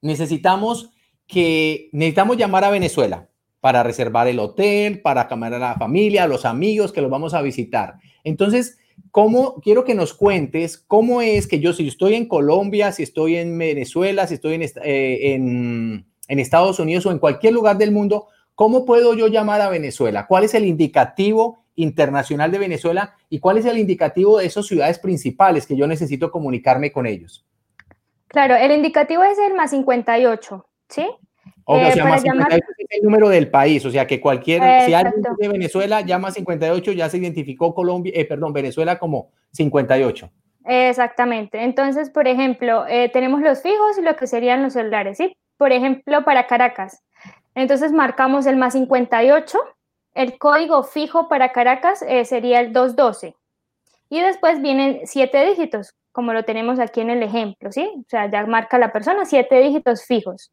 necesitamos 0.00 0.92
que, 1.26 1.88
necesitamos 1.90 2.36
llamar 2.36 2.62
a 2.62 2.70
Venezuela 2.70 3.28
para 3.58 3.82
reservar 3.82 4.28
el 4.28 4.38
hotel, 4.38 5.00
para 5.02 5.28
llamar 5.28 5.54
a 5.54 5.58
la 5.58 5.74
familia, 5.74 6.22
a 6.22 6.28
los 6.28 6.44
amigos 6.44 6.92
que 6.92 7.00
los 7.00 7.10
vamos 7.10 7.34
a 7.34 7.42
visitar. 7.42 7.94
Entonces, 8.22 8.78
¿cómo, 9.10 9.60
quiero 9.60 9.82
que 9.82 9.96
nos 9.96 10.14
cuentes 10.14 10.78
cómo 10.78 11.20
es 11.20 11.48
que 11.48 11.58
yo, 11.58 11.72
si 11.72 11.88
estoy 11.88 12.14
en 12.14 12.26
Colombia, 12.26 12.92
si 12.92 13.02
estoy 13.02 13.34
en 13.34 13.58
Venezuela, 13.58 14.28
si 14.28 14.34
estoy 14.34 14.54
en, 14.54 14.62
eh, 14.62 15.34
en, 15.34 16.06
en 16.28 16.38
Estados 16.38 16.78
Unidos 16.78 17.06
o 17.06 17.10
en 17.10 17.18
cualquier 17.18 17.54
lugar 17.54 17.76
del 17.76 17.90
mundo, 17.90 18.28
¿cómo 18.54 18.84
puedo 18.84 19.14
yo 19.14 19.26
llamar 19.26 19.60
a 19.60 19.68
Venezuela? 19.68 20.28
¿Cuál 20.28 20.44
es 20.44 20.54
el 20.54 20.64
indicativo 20.64 21.61
internacional 21.74 22.50
de 22.50 22.58
Venezuela 22.58 23.14
y 23.28 23.40
cuál 23.40 23.58
es 23.58 23.64
el 23.66 23.78
indicativo 23.78 24.38
de 24.38 24.46
esas 24.46 24.66
ciudades 24.66 24.98
principales 24.98 25.66
que 25.66 25.76
yo 25.76 25.86
necesito 25.86 26.30
comunicarme 26.30 26.92
con 26.92 27.06
ellos? 27.06 27.46
Claro, 28.28 28.56
el 28.56 28.72
indicativo 28.72 29.22
es 29.22 29.38
el 29.38 29.54
más 29.54 29.70
58, 29.70 30.66
¿sí? 30.88 31.06
O, 31.64 31.76
sea, 31.76 31.88
eh, 31.88 31.92
58 31.92 32.64
es 32.78 32.86
el 32.90 33.02
número 33.04 33.28
del 33.28 33.50
país, 33.50 33.84
o 33.84 33.90
sea 33.90 34.06
que 34.06 34.20
cualquier, 34.20 34.62
si 34.86 34.94
alguien 34.94 35.22
de 35.38 35.48
Venezuela 35.48 36.00
llama 36.00 36.30
58, 36.30 36.92
ya 36.92 37.08
se 37.08 37.18
identificó 37.18 37.74
Colombia, 37.74 38.12
eh, 38.16 38.24
perdón, 38.24 38.52
Venezuela 38.52 38.98
como 38.98 39.30
58. 39.52 40.30
Exactamente. 40.64 41.62
Entonces, 41.62 42.10
por 42.10 42.26
ejemplo, 42.26 42.86
eh, 42.88 43.10
tenemos 43.12 43.40
los 43.40 43.62
fijos 43.62 43.98
y 43.98 44.02
lo 44.02 44.16
que 44.16 44.26
serían 44.26 44.62
los 44.62 44.74
celulares, 44.74 45.18
¿sí? 45.18 45.36
Por 45.56 45.72
ejemplo, 45.72 46.24
para 46.24 46.46
Caracas. 46.46 47.02
Entonces 47.54 47.92
marcamos 47.92 48.46
el 48.46 48.56
más 48.56 48.72
58 48.72 49.58
el 50.14 50.38
código 50.38 50.82
fijo 50.82 51.28
para 51.28 51.52
Caracas 51.52 52.02
eh, 52.02 52.24
sería 52.24 52.60
el 52.60 52.72
212. 52.72 53.34
Y 54.08 54.20
después 54.20 54.60
vienen 54.60 55.00
siete 55.04 55.44
dígitos, 55.46 55.94
como 56.12 56.32
lo 56.32 56.44
tenemos 56.44 56.78
aquí 56.78 57.00
en 57.00 57.10
el 57.10 57.22
ejemplo, 57.22 57.72
¿sí? 57.72 57.90
O 57.96 58.04
sea, 58.08 58.30
ya 58.30 58.44
marca 58.46 58.78
la 58.78 58.92
persona 58.92 59.24
siete 59.24 59.60
dígitos 59.60 60.04
fijos. 60.04 60.52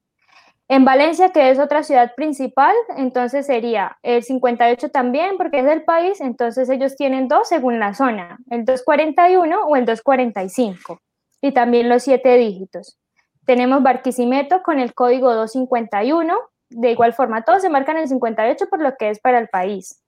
En 0.70 0.86
Valencia, 0.86 1.32
que 1.32 1.50
es 1.50 1.58
otra 1.58 1.82
ciudad 1.82 2.14
principal, 2.16 2.76
entonces 2.96 3.48
sería 3.48 3.98
el 4.04 4.24
58 4.24 4.90
también, 4.90 5.36
porque 5.36 5.60
es 5.60 5.66
del 5.66 5.84
país, 5.84 6.22
entonces 6.22 6.70
ellos 6.70 6.96
tienen 6.96 7.28
dos 7.28 7.50
según 7.50 7.80
la 7.80 7.96
zona, 7.96 8.38
el 8.52 8.66
241 8.66 9.64
o 9.66 9.76
el 9.76 9.86
245, 9.86 11.02
y 11.42 11.54
también 11.54 11.90
los 11.90 12.04
siete 12.04 12.38
dígitos. 12.38 13.00
Tenemos 13.46 13.82
Barquisimeto 13.82 14.62
con 14.62 14.78
el 14.78 14.94
código 14.94 15.34
251, 15.34 16.38
de 16.70 16.92
igual 16.92 17.14
forma, 17.14 17.44
todos 17.44 17.62
se 17.62 17.70
marcan 17.70 17.98
el 17.98 18.08
58 18.08 18.68
por 18.70 18.82
lo 18.82 18.96
que 18.96 19.10
es 19.10 19.20
para 19.20 19.40
el 19.40 19.48
país. 19.48 20.04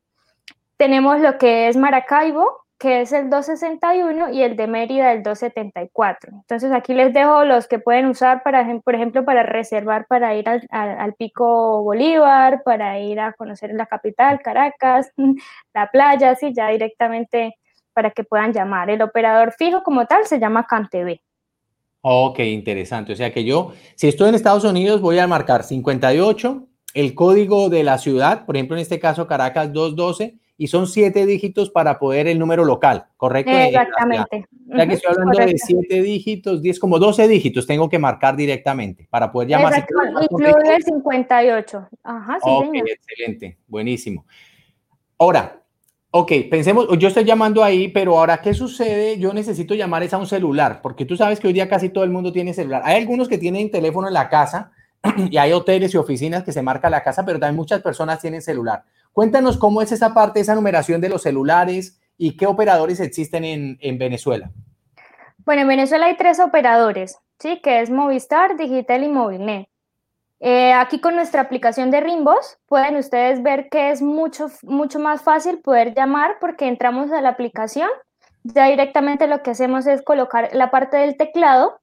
Tenemos 0.78 1.20
lo 1.20 1.38
que 1.38 1.68
es 1.68 1.78
Maracaibo, 1.78 2.62
que 2.82 3.02
es 3.02 3.14
el 3.14 3.30
261 3.30 4.32
y 4.32 4.42
el 4.42 4.56
de 4.56 4.66
Mérida 4.66 5.12
el 5.12 5.22
274. 5.22 6.32
Entonces 6.34 6.72
aquí 6.72 6.96
les 6.96 7.14
dejo 7.14 7.46
los 7.46 7.68
que 7.68 7.78
pueden 7.78 8.08
usar, 8.08 8.42
para, 8.42 8.66
por 8.84 8.96
ejemplo, 8.96 9.24
para 9.24 9.44
reservar 9.44 10.08
para 10.08 10.34
ir 10.34 10.50
al, 10.50 11.14
Pico 11.14 11.84
Bolívar, 11.84 12.64
para 12.64 12.98
ir 12.98 13.20
a 13.20 13.34
conocer 13.34 13.72
la 13.76 13.86
capital, 13.86 14.42
Caracas, 14.42 15.14
la 15.76 15.92
playa, 15.92 16.32
así 16.32 16.54
ya 16.56 16.70
directamente 16.70 17.56
para 17.94 18.10
que 18.10 18.24
puedan 18.24 18.52
llamar. 18.52 18.90
El 18.90 19.04
operador 19.04 19.54
fijo 19.54 19.84
como 19.84 20.08
tal 20.08 20.26
se 20.26 20.40
llama 20.40 20.66
CanTV. 20.66 21.20
Ok, 22.02 22.40
interesante. 22.40 23.14
O 23.14 23.16
sea 23.16 23.32
que 23.32 23.44
yo, 23.44 23.74
si 23.96 24.08
estoy 24.08 24.30
en 24.30 24.36
Estados 24.36 24.64
Unidos, 24.64 25.02
voy 25.02 25.20
a 25.20 25.28
marcar 25.28 25.64
58, 25.64 26.68
el 26.94 27.14
código 27.16 27.70
de 27.70 27.84
la 27.84 27.98
ciudad, 27.98 28.46
por 28.46 28.56
ejemplo, 28.56 28.76
en 28.76 28.82
este 28.82 29.00
caso 29.00 29.28
Caracas 29.28 29.72
212, 29.72 30.36
y 30.58 30.68
son 30.68 30.86
siete 30.86 31.26
dígitos 31.26 31.72
para 31.72 31.98
poder 31.98 32.28
el 32.28 32.38
número 32.38 32.64
local, 32.64 33.06
¿correcto? 33.18 33.52
Exactamente. 33.52 34.46
O 34.72 34.76
sea 34.76 34.88
que 34.88 34.94
estoy 34.94 35.12
hablando 35.12 35.40
de 35.40 35.58
siete 35.58 36.02
dígitos, 36.04 36.62
10, 36.62 36.80
como 36.80 37.00
12 37.00 37.28
dígitos 37.28 37.66
tengo 37.66 37.90
que 37.90 37.98
marcar 37.98 38.36
directamente 38.36 39.08
para 39.10 39.32
poder 39.32 39.50
llamar. 39.50 39.74
Exacto, 39.74 39.96
incluye 40.30 40.76
el 40.76 40.84
58. 40.84 41.90
Ajá, 42.04 42.38
sí, 42.44 42.50
Ok, 42.50 42.76
excelente, 42.76 43.58
buenísimo. 43.68 44.26
Ahora, 45.18 45.61
Ok, 46.14 46.34
pensemos, 46.50 46.88
yo 47.00 47.08
estoy 47.08 47.24
llamando 47.24 47.64
ahí, 47.64 47.88
pero 47.88 48.20
ahora, 48.20 48.42
¿qué 48.42 48.54
sucede? 48.54 49.18
Yo 49.18 49.34
necesito 49.34 49.76
llamar 49.76 50.04
es 50.04 50.14
a 50.14 50.18
un 50.18 50.28
celular, 50.28 50.82
porque 50.82 51.06
tú 51.06 51.16
sabes 51.16 51.40
que 51.40 51.48
hoy 51.48 51.54
día 51.54 51.70
casi 51.70 51.88
todo 51.88 52.04
el 52.04 52.10
mundo 52.10 52.34
tiene 52.34 52.54
celular. 52.54 52.82
Hay 52.84 52.98
algunos 52.98 53.30
que 53.30 53.38
tienen 53.38 53.72
teléfono 53.72 54.10
en 54.10 54.14
la 54.14 54.28
casa 54.28 54.72
y 55.32 55.38
hay 55.38 55.54
hoteles 55.54 55.94
y 55.94 55.98
oficinas 55.98 56.44
que 56.44 56.52
se 56.52 56.62
marca 56.62 56.90
la 56.90 57.02
casa, 57.02 57.24
pero 57.26 57.40
también 57.40 57.56
muchas 57.56 57.82
personas 57.82 58.20
tienen 58.20 58.42
celular. 58.42 58.84
Cuéntanos 59.14 59.58
cómo 59.58 59.82
es 59.82 59.94
esa 59.94 60.14
parte, 60.14 60.42
esa 60.42 60.54
numeración 60.54 61.00
de 61.00 61.08
los 61.08 61.22
celulares 61.22 61.98
y 62.18 62.36
qué 62.36 62.46
operadores 62.46 63.00
existen 63.00 63.46
en, 63.46 63.78
en 63.80 63.98
Venezuela. 63.98 64.52
Bueno, 65.46 65.62
en 65.62 65.70
Venezuela 65.70 66.08
hay 66.08 66.18
tres 66.18 66.42
operadores, 66.42 67.18
¿sí? 67.40 67.62
Que 67.64 67.80
es 67.80 67.90
Movistar, 67.90 68.58
Digital 68.58 69.06
y 69.06 69.08
Movilnet. 69.08 69.71
Eh, 70.44 70.74
aquí 70.74 71.00
con 71.00 71.16
nuestra 71.16 71.42
aplicación 71.42 71.92
de 71.92 72.02
Rimbos 72.02 72.58
pueden 72.66 72.98
ustedes 72.98 73.44
ver 73.44 73.70
que 73.70 73.92
es 73.92 74.02
mucho, 74.02 74.48
mucho 74.64 74.98
más 74.98 75.22
fácil 75.22 75.60
poder 75.60 75.94
llamar 75.94 76.38
porque 76.42 76.68
entramos 76.68 77.12
a 77.12 77.22
la 77.22 77.30
aplicación, 77.30 77.90
ya 78.44 78.66
directamente 78.66 79.28
lo 79.28 79.44
que 79.44 79.52
hacemos 79.52 79.86
es 79.86 80.02
colocar 80.02 80.50
la 80.54 80.72
parte 80.72 80.98
del 80.98 81.16
teclado 81.16 81.80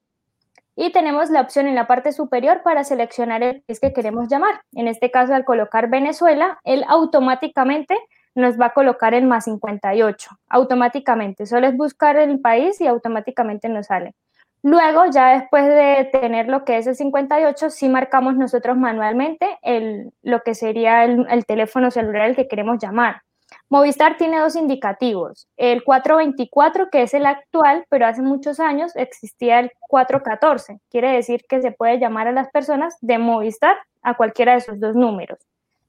y 0.75 0.91
tenemos 0.91 1.31
la 1.31 1.41
opción 1.41 1.69
en 1.69 1.77
la 1.77 1.87
parte 1.87 2.11
superior 2.11 2.63
para 2.65 2.83
seleccionar 2.83 3.45
el 3.45 3.63
país 3.63 3.79
que 3.79 3.93
queremos 3.93 4.29
llamar. 4.29 4.63
En 4.73 4.89
este 4.89 5.13
caso, 5.13 5.35
al 5.35 5.45
colocar 5.45 5.89
Venezuela, 5.89 6.59
él 6.65 6.85
automáticamente 6.89 7.97
nos 8.35 8.59
va 8.61 8.67
a 8.67 8.75
colocar 8.75 9.15
el 9.15 9.25
más 9.25 9.45
58, 9.45 10.31
automáticamente. 10.49 11.47
Solo 11.47 11.69
es 11.69 11.77
buscar 11.77 12.17
el 12.17 12.41
país 12.41 12.81
y 12.81 12.89
automáticamente 12.89 13.69
nos 13.69 13.87
sale. 13.87 14.15
Luego, 14.63 15.05
ya 15.11 15.39
después 15.39 15.67
de 15.67 16.09
tener 16.11 16.49
lo 16.49 16.65
que 16.65 16.79
es 16.79 16.87
el 16.87 16.97
58, 16.97 17.71
sí 17.71 17.89
marcamos 17.89 18.37
nosotros 18.37 18.77
manualmente 18.77 19.59
el, 19.63 20.13
lo 20.23 20.41
que 20.43 20.55
sería 20.55 21.05
el, 21.05 21.47
teléfono 21.47 21.91
celular 21.91 22.23
al 22.23 22.37
que 22.37 22.49
queremos 22.49 22.79
llamar. 22.79 23.23
Movistar 23.71 24.17
tiene 24.17 24.41
dos 24.41 24.57
indicativos. 24.57 25.47
El 25.57 25.85
424, 25.85 26.91
que 26.91 27.03
es 27.03 27.15
el 27.15 27.27
actual, 27.27 27.85
pero 27.89 28.07
hace 28.07 28.21
muchos 28.21 28.59
años 28.61 28.97
existía 28.97 29.61
el 29.61 29.71
414. 29.89 30.81
Quiere 30.91 31.13
decir 31.13 31.45
que 31.49 31.63
se 31.63 31.71
puede 31.71 31.99
llamar 31.99 32.27
a 32.27 32.33
las 32.33 32.51
personas 32.51 32.97
de 33.01 33.19
Movistar 33.19 33.77
a 34.03 34.15
cualquiera 34.15 34.53
de 34.53 34.59
esos 34.59 34.81
dos 34.81 34.97
números. 34.97 35.39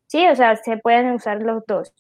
Sí, 0.08 0.28
o 0.28 0.36
sea, 0.36 0.56
se 0.56 0.78
pueden 0.78 1.12
usar 1.14 1.42
los 1.42 1.66
dos. 1.66 1.94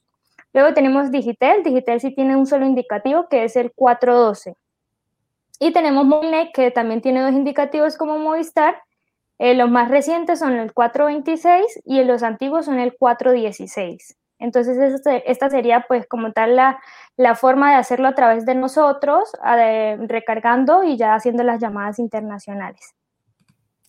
Luego 0.53 0.73
tenemos 0.73 1.11
Digitel. 1.11 1.63
Digitel 1.63 1.99
sí 1.99 2.13
tiene 2.13 2.35
un 2.35 2.45
solo 2.45 2.65
indicativo, 2.65 3.27
que 3.27 3.43
es 3.43 3.55
el 3.55 3.71
412. 3.71 4.55
Y 5.59 5.73
tenemos 5.73 6.05
Movilnet, 6.05 6.51
que 6.53 6.71
también 6.71 7.01
tiene 7.01 7.21
dos 7.21 7.33
indicativos 7.33 7.97
como 7.97 8.17
Movistar. 8.17 8.81
Eh, 9.37 9.53
los 9.53 9.69
más 9.69 9.89
recientes 9.89 10.39
son 10.39 10.53
el 10.57 10.73
426 10.73 11.81
y 11.85 12.03
los 12.03 12.23
antiguos 12.23 12.65
son 12.65 12.79
el 12.79 12.95
416. 12.97 14.17
Entonces, 14.39 15.01
esta 15.25 15.49
sería 15.49 15.85
pues 15.87 16.07
como 16.07 16.31
tal 16.31 16.55
la, 16.55 16.79
la, 17.17 17.35
forma 17.35 17.71
de 17.71 17.75
hacerlo 17.75 18.07
a 18.07 18.15
través 18.15 18.45
de 18.45 18.55
nosotros, 18.55 19.29
recargando 20.07 20.85
y 20.85 20.95
ya 20.95 21.13
haciendo 21.13 21.43
las 21.43 21.59
llamadas 21.59 21.99
internacionales. 21.99 22.95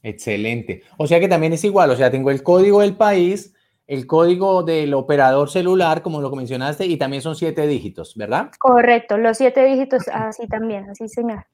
Excelente. 0.02 0.82
O 0.96 1.06
sea 1.06 1.20
que 1.20 1.28
también 1.28 1.52
es 1.52 1.62
igual, 1.62 1.90
o 1.90 1.96
sea, 1.96 2.10
tengo 2.10 2.32
el 2.32 2.42
código 2.42 2.80
del 2.80 2.96
país, 2.96 3.54
el 3.86 4.06
código 4.06 4.62
del 4.62 4.94
operador 4.94 5.50
celular, 5.50 6.02
como 6.02 6.20
lo 6.20 6.30
mencionaste, 6.30 6.86
y 6.86 6.96
también 6.96 7.22
son 7.22 7.36
siete 7.36 7.66
dígitos, 7.66 8.16
¿verdad? 8.16 8.50
Correcto, 8.58 9.18
los 9.18 9.36
siete 9.36 9.64
dígitos 9.64 10.08
así 10.08 10.46
también, 10.48 10.88
así 10.90 11.08
señor. 11.08 11.44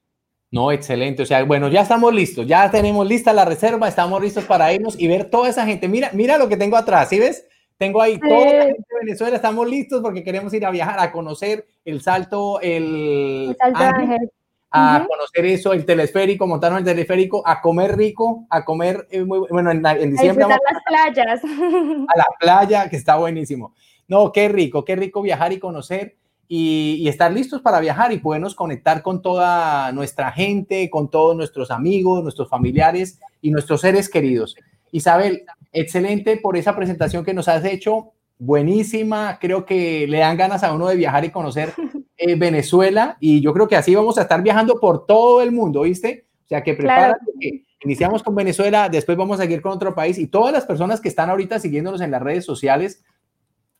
No, 0.49 0.71
excelente. 0.71 1.23
O 1.23 1.25
sea, 1.25 1.43
bueno, 1.43 1.67
ya 1.67 1.81
estamos 1.81 2.13
listos, 2.13 2.47
ya 2.47 2.71
tenemos 2.71 3.05
lista 3.07 3.33
la 3.33 3.45
reserva, 3.45 3.87
estamos 3.87 4.21
listos 4.21 4.45
para 4.45 4.71
irnos 4.71 4.99
y 4.99 5.07
ver 5.07 5.29
toda 5.29 5.49
esa 5.49 5.65
gente. 5.65 5.87
Mira, 5.87 6.09
mira 6.13 6.37
lo 6.37 6.47
que 6.47 6.57
tengo 6.57 6.77
atrás, 6.77 7.09
¿sí 7.09 7.19
ves? 7.19 7.45
Tengo 7.77 8.01
ahí 8.01 8.17
toda 8.17 8.45
la 8.45 8.65
gente 8.65 8.83
de 8.89 8.99
Venezuela, 9.01 9.35
estamos 9.35 9.69
listos 9.69 10.01
porque 10.01 10.23
queremos 10.23 10.53
ir 10.53 10.65
a 10.65 10.71
viajar, 10.71 10.99
a 10.99 11.11
conocer 11.11 11.67
el 11.85 12.01
salto, 12.01 12.59
el, 12.61 13.55
salto 13.59 13.79
ángel, 13.79 14.31
a 14.71 15.05
conocer 15.07 15.45
eso, 15.45 15.73
el 15.73 15.85
telesférico, 15.85 16.47
montarnos 16.47 16.79
el 16.79 16.85
telesférico, 16.85 17.43
a 17.45 17.61
comer 17.61 17.95
rico, 17.95 18.47
a 18.49 18.65
comer, 18.65 19.07
eh, 19.11 19.21
bueno, 19.21 19.69
en, 19.69 20.11
diciembre. 20.11 20.45
A 20.45 20.47
las 20.47 20.83
playas. 20.87 21.41
A 21.43 22.17
la 22.17 22.25
playa, 22.39 22.89
que 22.89 22.95
está 22.95 23.17
buenísimo. 23.17 23.75
No, 24.07 24.31
qué 24.31 24.47
rico, 24.49 24.83
qué 24.83 24.95
rico 24.95 25.21
viajar 25.21 25.51
y 25.53 25.59
conocer 25.59 26.15
y, 26.47 27.07
estar 27.07 27.31
listos 27.31 27.61
para 27.61 27.79
viajar 27.79 28.11
y 28.11 28.19
podernos 28.19 28.55
conectar 28.55 29.01
con 29.01 29.21
toda 29.21 29.91
nuestra 29.91 30.31
gente, 30.31 30.89
con 30.89 31.09
todos 31.09 31.35
nuestros 31.35 31.71
amigos, 31.71 32.23
nuestros 32.23 32.49
familiares 32.49 33.19
y 33.41 33.51
nuestros 33.51 33.81
seres 33.81 34.09
queridos. 34.09 34.55
Isabel, 34.91 35.43
excelente 35.73 36.37
por 36.37 36.55
esa 36.55 36.75
presentación 36.75 37.25
que 37.25 37.33
nos 37.33 37.47
has 37.47 37.65
hecho, 37.65 38.13
buenísima, 38.39 39.39
creo 39.39 39.65
que 39.65 40.07
le 40.07 40.19
dan 40.19 40.37
ganas 40.37 40.63
a 40.63 40.73
uno 40.73 40.87
de 40.87 40.95
viajar 40.95 41.25
y 41.25 41.31
conocer 41.31 41.73
eh, 42.17 42.35
Venezuela 42.35 43.17
y 43.19 43.41
yo 43.41 43.53
creo 43.53 43.67
que 43.67 43.75
así 43.75 43.93
vamos 43.95 44.17
a 44.17 44.21
estar 44.21 44.41
viajando 44.41 44.79
por 44.79 45.05
todo 45.05 45.41
el 45.41 45.51
mundo, 45.51 45.81
¿viste? 45.81 46.25
O 46.45 46.47
sea 46.47 46.63
que 46.63 46.75
prepárate, 46.75 47.65
iniciamos 47.83 48.23
con 48.23 48.33
Venezuela, 48.35 48.87
después 48.87 49.17
vamos 49.17 49.39
a 49.39 49.43
seguir 49.43 49.61
con 49.61 49.73
otro 49.73 49.93
país 49.93 50.17
y 50.17 50.27
todas 50.27 50.53
las 50.53 50.65
personas 50.65 51.01
que 51.01 51.09
están 51.09 51.29
ahorita 51.29 51.59
siguiéndonos 51.59 51.99
en 51.99 52.11
las 52.11 52.21
redes 52.21 52.45
sociales 52.45 53.03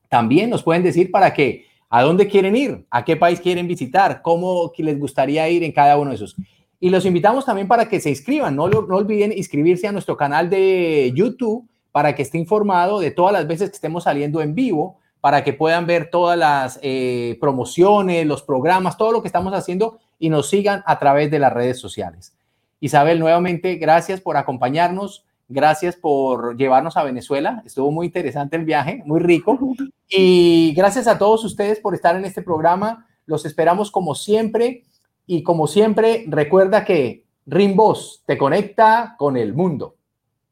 también 0.10 0.49
nos 0.49 0.63
pueden 0.63 0.84
decir 0.84 1.12
para 1.12 1.34
que 1.34 1.66
a 1.89 2.02
dónde 2.02 2.28
quieren 2.28 2.56
ir, 2.56 2.86
a 2.89 3.06
qué 3.06 3.15
país 3.15 3.39
quieren 3.39 3.67
visitar, 3.67 4.21
cómo 4.21 4.71
les 4.78 5.00
gustaría 5.00 5.47
ir 5.50 5.63
en 5.63 5.71
cada 5.71 5.97
uno 5.97 6.10
de 6.10 6.15
esos. 6.15 6.36
Y 6.80 6.89
los 6.89 7.06
invitamos 7.06 7.45
también 7.45 7.67
para 7.67 7.88
que 7.89 8.00
se 8.00 8.10
inscriban, 8.10 8.56
no, 8.56 8.67
no 8.67 8.95
olviden 8.95 9.32
inscribirse 9.32 9.88
a 9.88 9.91
nuestro 9.91 10.15
canal 10.15 10.50
de 10.50 11.12
YouTube 11.15 11.67
para 11.91 12.13
que 12.13 12.21
esté 12.21 12.38
informado 12.38 13.00
de 13.00 13.12
todas 13.12 13.34
las 13.34 13.47
veces 13.47 13.69
que 13.69 13.76
estemos 13.76 14.04
saliendo 14.04 14.41
en 14.41 14.54
vivo, 14.54 15.00
para 15.21 15.43
que 15.43 15.54
puedan 15.54 15.88
ver 15.88 16.10
todas 16.12 16.38
las 16.38 16.80
eh, 16.84 17.38
promociones, 17.41 18.26
los 18.28 18.43
programas, 18.43 18.97
todo 18.97 19.12
lo 19.12 19.21
que 19.21 19.28
estamos 19.28 19.54
haciendo 19.54 19.97
y 20.19 20.30
nos 20.30 20.50
sigan 20.50 20.84
a 20.86 21.00
través 21.00 21.32
de 21.32 21.39
las 21.39 21.52
redes 21.52 21.80
sociales. 21.80 22.36
Isabel, 22.80 23.19
nuevamente, 23.19 23.76
gracias 23.76 24.21
por 24.21 24.38
acompañarnos. 24.38 25.26
Gracias 25.49 25.95
por 25.95 26.57
llevarnos 26.57 26.97
a 26.97 27.03
Venezuela. 27.03 27.62
Estuvo 27.65 27.91
muy 27.91 28.07
interesante 28.07 28.57
el 28.57 28.65
viaje, 28.65 29.01
muy 29.05 29.19
rico. 29.19 29.57
Y 30.10 30.73
gracias 30.73 31.05
a 31.05 31.17
todos 31.17 31.43
ustedes 31.43 31.81
por 31.81 31.93
estar 31.93 32.15
en 32.15 32.23
este 32.23 32.41
programa. 32.41 33.05
Los 33.25 33.45
esperamos 33.45 33.91
como 33.91 34.15
siempre. 34.15 34.83
Y 35.25 35.43
como 35.43 35.67
siempre, 35.67 36.23
recuerda 36.29 36.86
que 36.86 37.25
Rimbos 37.45 38.23
te 38.25 38.38
conecta 38.38 39.15
con 39.17 39.36
el 39.36 39.53
mundo. 39.53 39.95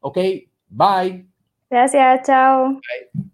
Ok, 0.01 0.17
bye. 0.67 1.25
Gracias, 1.69 2.27
chao. 2.27 2.79